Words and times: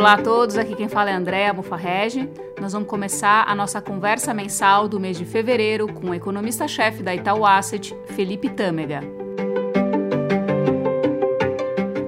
Olá 0.00 0.14
a 0.14 0.22
todos, 0.22 0.56
aqui 0.56 0.74
quem 0.74 0.88
fala 0.88 1.10
é 1.10 1.12
Andréa 1.12 1.52
Mufarrege. 1.52 2.26
Nós 2.58 2.72
vamos 2.72 2.88
começar 2.88 3.44
a 3.46 3.54
nossa 3.54 3.82
conversa 3.82 4.32
mensal 4.32 4.88
do 4.88 4.98
mês 4.98 5.18
de 5.18 5.26
fevereiro 5.26 5.92
com 5.92 6.08
o 6.08 6.14
economista-chefe 6.14 7.02
da 7.02 7.14
Itaú 7.14 7.44
Asset, 7.44 7.94
Felipe 8.06 8.48
Tâmega. 8.48 9.02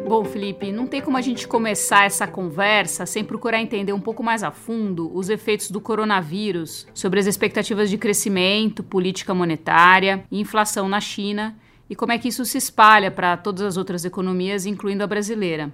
Bom, 0.09 0.25
Felipe, 0.25 0.73
não 0.73 0.87
tem 0.87 1.03
como 1.03 1.19
a 1.19 1.21
gente 1.21 1.47
começar 1.47 2.07
essa 2.07 2.27
conversa 2.27 3.05
sem 3.05 3.23
procurar 3.23 3.61
entender 3.61 3.93
um 3.93 4.01
pouco 4.01 4.23
mais 4.23 4.43
a 4.43 4.51
fundo 4.51 5.15
os 5.15 5.29
efeitos 5.29 5.71
do 5.71 5.79
coronavírus 5.79 6.87
sobre 6.95 7.21
as 7.21 7.27
expectativas 7.27 7.91
de 7.91 7.99
crescimento, 7.99 8.83
política 8.83 9.35
monetária 9.35 10.25
e 10.31 10.41
inflação 10.41 10.89
na 10.89 10.99
China 10.99 11.59
e 11.91 11.95
como 11.95 12.13
é 12.13 12.17
que 12.17 12.29
isso 12.29 12.47
se 12.47 12.57
espalha 12.57 13.11
para 13.11 13.37
todas 13.37 13.61
as 13.61 13.77
outras 13.77 14.07
economias, 14.07 14.65
incluindo 14.65 15.05
a 15.05 15.07
brasileira. 15.07 15.71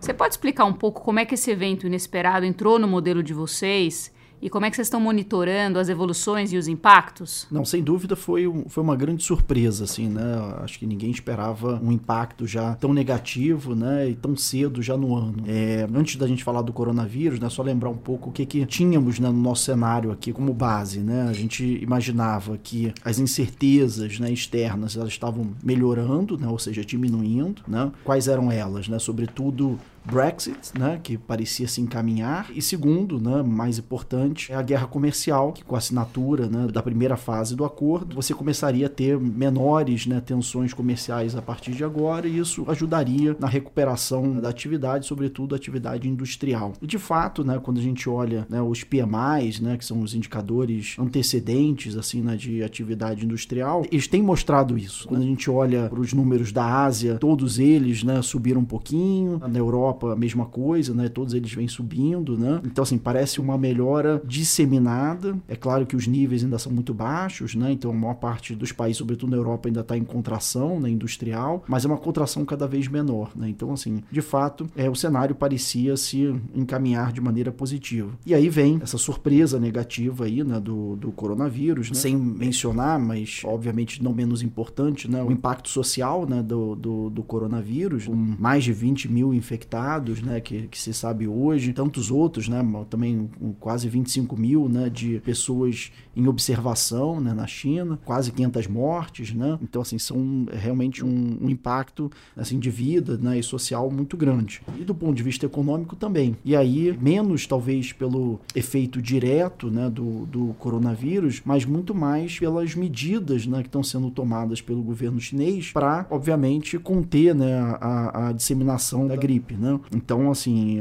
Você 0.00 0.14
pode 0.14 0.34
explicar 0.34 0.64
um 0.64 0.72
pouco 0.72 1.02
como 1.02 1.18
é 1.18 1.24
que 1.24 1.34
esse 1.34 1.50
evento 1.50 1.86
inesperado 1.86 2.46
entrou 2.46 2.78
no 2.78 2.86
modelo 2.86 3.22
de 3.22 3.34
vocês 3.34 4.12
e 4.40 4.48
como 4.48 4.66
é 4.66 4.70
que 4.70 4.76
vocês 4.76 4.86
estão 4.86 5.00
monitorando 5.00 5.78
as 5.78 5.88
evoluções 5.88 6.52
e 6.52 6.56
os 6.56 6.68
impactos? 6.68 7.46
Não, 7.50 7.64
sem 7.64 7.82
dúvida 7.82 8.14
foi, 8.14 8.44
foi 8.68 8.82
uma 8.82 8.96
grande 8.96 9.22
surpresa, 9.24 9.84
assim, 9.84 10.08
né? 10.08 10.22
Acho 10.62 10.78
que 10.78 10.86
ninguém 10.86 11.10
esperava 11.10 11.80
um 11.82 11.90
impacto 11.90 12.46
já 12.46 12.74
tão 12.74 12.92
negativo, 12.92 13.74
né? 13.74 14.10
E 14.10 14.14
tão 14.14 14.36
cedo 14.36 14.82
já 14.82 14.96
no 14.96 15.16
ano. 15.16 15.42
É, 15.46 15.86
antes 15.92 16.16
da 16.16 16.26
gente 16.26 16.44
falar 16.44 16.62
do 16.62 16.72
coronavírus, 16.72 17.40
né? 17.40 17.48
Só 17.48 17.62
lembrar 17.62 17.90
um 17.90 17.96
pouco 17.96 18.30
o 18.30 18.32
que, 18.32 18.46
que 18.46 18.64
tínhamos 18.66 19.18
né, 19.18 19.28
no 19.28 19.40
nosso 19.40 19.64
cenário 19.64 20.12
aqui 20.12 20.32
como 20.32 20.52
base, 20.52 21.00
né? 21.00 21.26
A 21.28 21.32
gente 21.32 21.64
imaginava 21.82 22.56
que 22.58 22.92
as 23.04 23.18
incertezas 23.18 24.18
né, 24.18 24.30
externas 24.30 24.96
elas 24.96 25.08
estavam 25.08 25.50
melhorando, 25.62 26.38
né? 26.38 26.46
Ou 26.48 26.58
seja, 26.58 26.84
diminuindo, 26.84 27.62
né? 27.66 27.90
Quais 28.04 28.28
eram 28.28 28.50
elas, 28.52 28.88
né? 28.88 28.98
Sobretudo 28.98 29.78
Brexit, 30.10 30.72
né, 30.78 30.98
que 31.02 31.18
parecia 31.18 31.68
se 31.68 31.80
encaminhar, 31.80 32.50
e 32.54 32.62
segundo, 32.62 33.20
né, 33.20 33.42
mais 33.42 33.78
importante, 33.78 34.50
é 34.52 34.54
a 34.54 34.62
guerra 34.62 34.86
comercial, 34.86 35.52
que 35.52 35.62
com 35.62 35.74
a 35.74 35.78
assinatura 35.78 36.48
né, 36.48 36.66
da 36.68 36.82
primeira 36.82 37.16
fase 37.16 37.54
do 37.54 37.64
acordo, 37.64 38.16
você 38.16 38.32
começaria 38.32 38.86
a 38.86 38.90
ter 38.90 39.18
menores 39.18 40.06
né, 40.06 40.20
tensões 40.20 40.72
comerciais 40.72 41.36
a 41.36 41.42
partir 41.42 41.72
de 41.72 41.84
agora, 41.84 42.26
e 42.26 42.38
isso 42.38 42.64
ajudaria 42.68 43.36
na 43.38 43.46
recuperação 43.46 44.40
da 44.40 44.48
atividade, 44.48 45.06
sobretudo 45.06 45.54
a 45.54 45.56
atividade 45.56 46.08
industrial. 46.08 46.72
E 46.80 46.86
de 46.86 46.98
fato, 46.98 47.44
né, 47.44 47.60
quando 47.62 47.78
a 47.78 47.82
gente 47.82 48.08
olha 48.08 48.46
né, 48.48 48.62
os 48.62 48.82
PMIs, 48.84 49.60
né, 49.60 49.76
que 49.76 49.84
são 49.84 50.00
os 50.00 50.14
indicadores 50.14 50.96
antecedentes 50.98 51.96
assim, 51.96 52.22
né, 52.22 52.36
de 52.36 52.62
atividade 52.62 53.24
industrial, 53.24 53.84
eles 53.90 54.08
têm 54.08 54.22
mostrado 54.22 54.78
isso. 54.78 55.06
Quando 55.06 55.22
a 55.22 55.26
gente 55.26 55.50
olha 55.50 55.88
para 55.88 56.00
os 56.00 56.12
números 56.12 56.52
da 56.52 56.64
Ásia, 56.64 57.16
todos 57.16 57.58
eles 57.58 58.02
né, 58.02 58.22
subiram 58.22 58.60
um 58.60 58.64
pouquinho, 58.64 59.38
na 59.38 59.58
Europa 59.58 59.97
Europa 59.98 60.12
a 60.12 60.16
mesma 60.16 60.46
coisa, 60.46 60.94
né? 60.94 61.08
Todos 61.08 61.34
eles 61.34 61.52
vêm 61.52 61.66
subindo, 61.66 62.38
né? 62.38 62.60
Então, 62.64 62.82
assim, 62.82 62.96
parece 62.96 63.40
uma 63.40 63.58
melhora 63.58 64.22
disseminada. 64.24 65.36
É 65.48 65.56
claro 65.56 65.84
que 65.86 65.96
os 65.96 66.06
níveis 66.06 66.44
ainda 66.44 66.58
são 66.58 66.70
muito 66.70 66.94
baixos, 66.94 67.54
né? 67.54 67.72
Então, 67.72 67.90
a 67.90 67.94
maior 67.94 68.14
parte 68.14 68.54
dos 68.54 68.72
países, 68.72 68.98
sobretudo 68.98 69.30
na 69.30 69.36
Europa, 69.36 69.68
ainda 69.68 69.80
está 69.80 69.96
em 69.96 70.04
contração 70.04 70.80
né, 70.80 70.88
industrial, 70.88 71.64
mas 71.66 71.84
é 71.84 71.88
uma 71.88 71.96
contração 71.96 72.44
cada 72.44 72.66
vez 72.66 72.88
menor, 72.88 73.32
né? 73.34 73.48
Então, 73.48 73.72
assim, 73.72 74.02
de 74.10 74.20
fato, 74.20 74.68
é, 74.76 74.88
o 74.88 74.94
cenário 74.94 75.34
parecia 75.34 75.96
se 75.96 76.34
encaminhar 76.54 77.12
de 77.12 77.20
maneira 77.20 77.50
positiva. 77.50 78.10
E 78.24 78.34
aí 78.34 78.48
vem 78.48 78.78
essa 78.82 78.98
surpresa 78.98 79.58
negativa 79.58 80.24
aí, 80.24 80.44
né, 80.44 80.60
do, 80.60 80.96
do 80.96 81.10
coronavírus, 81.10 81.90
né? 81.90 81.96
sem 81.96 82.16
mencionar, 82.16 82.98
mas 82.98 83.42
obviamente 83.44 84.02
não 84.02 84.12
menos 84.12 84.42
importante, 84.42 85.10
né, 85.10 85.22
o 85.22 85.30
impacto 85.30 85.68
social, 85.68 86.26
né, 86.26 86.42
do, 86.42 86.74
do, 86.74 87.10
do 87.10 87.22
coronavírus, 87.22 88.06
com 88.06 88.14
mais 88.14 88.64
de 88.64 88.72
20 88.72 89.10
mil 89.10 89.34
infectados 89.34 89.77
né, 90.22 90.40
que, 90.40 90.68
que 90.68 90.78
se 90.78 90.92
sabe 90.92 91.26
hoje, 91.26 91.72
tantos 91.72 92.10
outros, 92.10 92.48
né, 92.48 92.64
também 92.88 93.30
quase 93.58 93.88
25 93.88 94.36
mil, 94.36 94.68
né, 94.68 94.88
de 94.88 95.20
pessoas 95.20 95.92
em 96.16 96.26
observação, 96.26 97.20
né, 97.20 97.32
na 97.32 97.46
China, 97.46 97.98
quase 98.04 98.32
500 98.32 98.66
mortes, 98.66 99.32
né, 99.32 99.58
então, 99.62 99.82
assim, 99.82 99.98
são 99.98 100.46
realmente 100.52 101.04
um, 101.04 101.38
um 101.40 101.48
impacto, 101.48 102.10
assim, 102.36 102.58
de 102.58 102.70
vida, 102.70 103.16
né, 103.16 103.38
e 103.38 103.42
social 103.42 103.90
muito 103.90 104.16
grande. 104.16 104.60
E 104.78 104.84
do 104.84 104.94
ponto 104.94 105.14
de 105.14 105.22
vista 105.22 105.46
econômico 105.46 105.96
também. 105.96 106.36
E 106.44 106.56
aí, 106.56 106.96
menos, 107.00 107.46
talvez, 107.46 107.92
pelo 107.92 108.40
efeito 108.54 109.00
direto, 109.00 109.70
né, 109.70 109.88
do, 109.88 110.26
do 110.26 110.54
coronavírus, 110.58 111.42
mas 111.44 111.64
muito 111.64 111.94
mais 111.94 112.38
pelas 112.38 112.74
medidas, 112.74 113.46
né, 113.46 113.60
que 113.60 113.68
estão 113.68 113.82
sendo 113.82 114.10
tomadas 114.10 114.60
pelo 114.60 114.82
governo 114.82 115.20
chinês 115.20 115.72
para, 115.72 116.06
obviamente, 116.10 116.78
conter, 116.78 117.34
né, 117.34 117.60
a, 117.80 118.28
a 118.28 118.32
disseminação 118.32 119.06
da 119.06 119.16
gripe, 119.16 119.54
né, 119.54 119.67
né? 119.72 119.80
Então, 119.94 120.30
assim, 120.30 120.78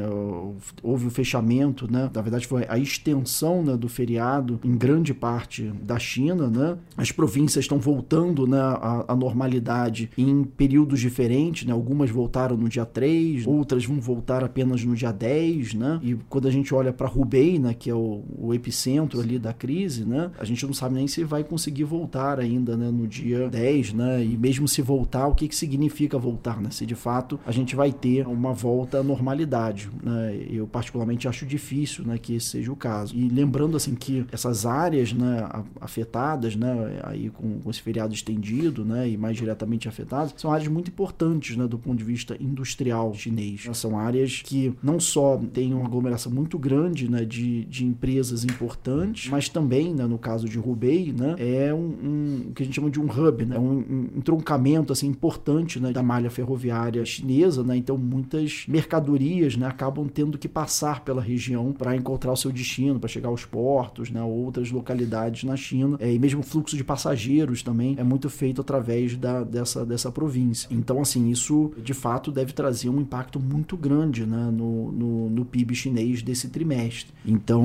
houve 0.81 1.07
o 1.07 1.09
fechamento, 1.09 1.91
né? 1.91 2.09
Na 2.13 2.21
verdade, 2.21 2.47
foi 2.47 2.65
a 2.67 2.77
extensão 2.77 3.63
né, 3.63 3.75
do 3.75 3.89
feriado 3.89 4.59
em 4.63 4.77
grande 4.77 5.13
parte 5.13 5.71
da 5.83 5.99
China, 5.99 6.47
né? 6.49 6.77
As 6.95 7.11
províncias 7.11 7.65
estão 7.65 7.79
voltando 7.79 8.47
né, 8.47 8.59
à, 8.59 9.05
à 9.07 9.15
normalidade 9.15 10.09
em 10.17 10.43
períodos 10.43 10.99
diferentes, 10.99 11.65
né? 11.65 11.73
Algumas 11.73 12.09
voltaram 12.09 12.55
no 12.55 12.69
dia 12.69 12.85
3, 12.85 13.45
outras 13.45 13.85
vão 13.85 13.99
voltar 13.99 14.43
apenas 14.43 14.83
no 14.83 14.95
dia 14.95 15.11
10, 15.11 15.73
né? 15.73 15.99
E 16.03 16.15
quando 16.29 16.47
a 16.47 16.51
gente 16.51 16.73
olha 16.73 16.93
para 16.93 17.09
Hubei, 17.09 17.59
né, 17.59 17.73
que 17.73 17.89
é 17.89 17.95
o, 17.95 18.23
o, 18.37 18.53
epicentro 18.53 19.19
ali 19.19 19.37
da 19.39 19.53
crise, 19.53 20.05
né? 20.05 20.31
A 20.39 20.45
gente 20.45 20.65
não 20.65 20.73
sabe 20.73 20.95
nem 20.95 21.07
se 21.07 21.23
vai 21.23 21.43
conseguir 21.43 21.83
voltar 21.83 22.39
ainda, 22.39 22.75
né, 22.77 22.89
no 22.91 23.07
dia 23.07 23.49
10, 23.49 23.93
né? 23.93 24.23
E 24.23 24.37
mesmo 24.37 24.67
se 24.67 24.81
voltar, 24.81 25.27
o 25.27 25.35
que 25.35 25.47
que 25.47 25.55
significa 25.55 26.17
voltar, 26.17 26.61
né? 26.61 26.69
Se 26.69 26.85
de 26.85 26.95
fato 26.95 27.39
a 27.45 27.51
gente 27.51 27.75
vai 27.75 27.91
ter 27.91 28.27
uma 28.27 28.53
volta 28.53 28.76
volta 28.77 28.99
à 28.99 29.03
normalidade. 29.03 29.89
Né? 30.03 30.45
Eu 30.49 30.67
particularmente 30.67 31.27
acho 31.27 31.45
difícil 31.45 32.05
né, 32.05 32.17
que 32.17 32.35
esse 32.35 32.47
seja 32.47 32.71
o 32.71 32.75
caso. 32.75 33.15
E 33.15 33.27
lembrando 33.27 33.75
assim 33.75 33.95
que 33.95 34.25
essas 34.31 34.65
áreas 34.65 35.13
né, 35.13 35.47
afetadas, 35.81 36.55
né, 36.55 36.99
aí 37.03 37.29
com, 37.29 37.59
com 37.59 37.69
esse 37.69 37.81
feriado 37.81 38.13
estendido 38.13 38.85
né, 38.85 39.09
e 39.09 39.17
mais 39.17 39.37
diretamente 39.37 39.87
afetadas, 39.87 40.33
são 40.37 40.51
áreas 40.51 40.67
muito 40.67 40.89
importantes 40.89 41.57
né, 41.57 41.67
do 41.67 41.77
ponto 41.77 41.97
de 41.97 42.03
vista 42.03 42.37
industrial 42.39 43.13
chinês. 43.13 43.67
São 43.73 43.97
áreas 43.97 44.41
que 44.43 44.73
não 44.81 44.99
só 44.99 45.37
têm 45.53 45.73
uma 45.73 45.85
aglomeração 45.85 46.31
muito 46.31 46.57
grande 46.57 47.09
né, 47.09 47.25
de, 47.25 47.65
de 47.65 47.85
empresas 47.85 48.43
importantes, 48.43 49.29
mas 49.29 49.49
também, 49.49 49.93
né, 49.93 50.05
no 50.05 50.17
caso 50.17 50.47
de 50.47 50.59
Hubei, 50.59 51.13
né, 51.13 51.35
é 51.37 51.73
um, 51.73 51.77
um, 51.79 52.45
o 52.49 52.53
que 52.53 52.63
a 52.63 52.65
gente 52.65 52.75
chama 52.75 52.89
de 52.89 52.99
um 52.99 53.05
hub, 53.05 53.45
né, 53.45 53.57
um, 53.57 53.77
um 53.77 54.09
entroncamento 54.17 54.93
assim, 54.93 55.07
importante 55.07 55.79
né, 55.79 55.91
da 55.91 56.03
malha 56.03 56.29
ferroviária 56.29 57.03
chinesa. 57.05 57.63
Né, 57.63 57.77
então, 57.77 57.97
muitas 57.97 58.65
mercadorias 58.67 59.55
né, 59.55 59.65
acabam 59.65 60.07
tendo 60.07 60.37
que 60.37 60.47
passar 60.47 61.01
pela 61.01 61.21
região 61.21 61.71
para 61.71 61.95
encontrar 61.95 62.33
o 62.33 62.35
seu 62.35 62.51
destino, 62.51 62.99
para 62.99 63.07
chegar 63.07 63.29
aos 63.29 63.45
portos, 63.45 64.11
né, 64.11 64.21
outras 64.21 64.71
localidades 64.71 65.43
na 65.45 65.55
China. 65.55 65.97
É, 65.99 66.13
e 66.13 66.19
mesmo 66.19 66.41
o 66.41 66.43
fluxo 66.43 66.75
de 66.75 66.83
passageiros 66.83 67.63
também 67.63 67.95
é 67.97 68.03
muito 68.03 68.29
feito 68.29 68.59
através 68.59 69.15
da, 69.15 69.43
dessa, 69.43 69.85
dessa 69.85 70.11
província. 70.11 70.67
Então, 70.69 71.01
assim, 71.01 71.29
isso 71.29 71.71
de 71.81 71.93
fato 71.93 72.31
deve 72.31 72.51
trazer 72.51 72.89
um 72.89 72.99
impacto 72.99 73.39
muito 73.39 73.77
grande 73.77 74.25
né, 74.25 74.51
no, 74.51 74.91
no, 74.91 75.29
no 75.29 75.45
PIB 75.45 75.73
chinês 75.73 76.21
desse 76.21 76.49
trimestre. 76.49 77.13
Então, 77.25 77.63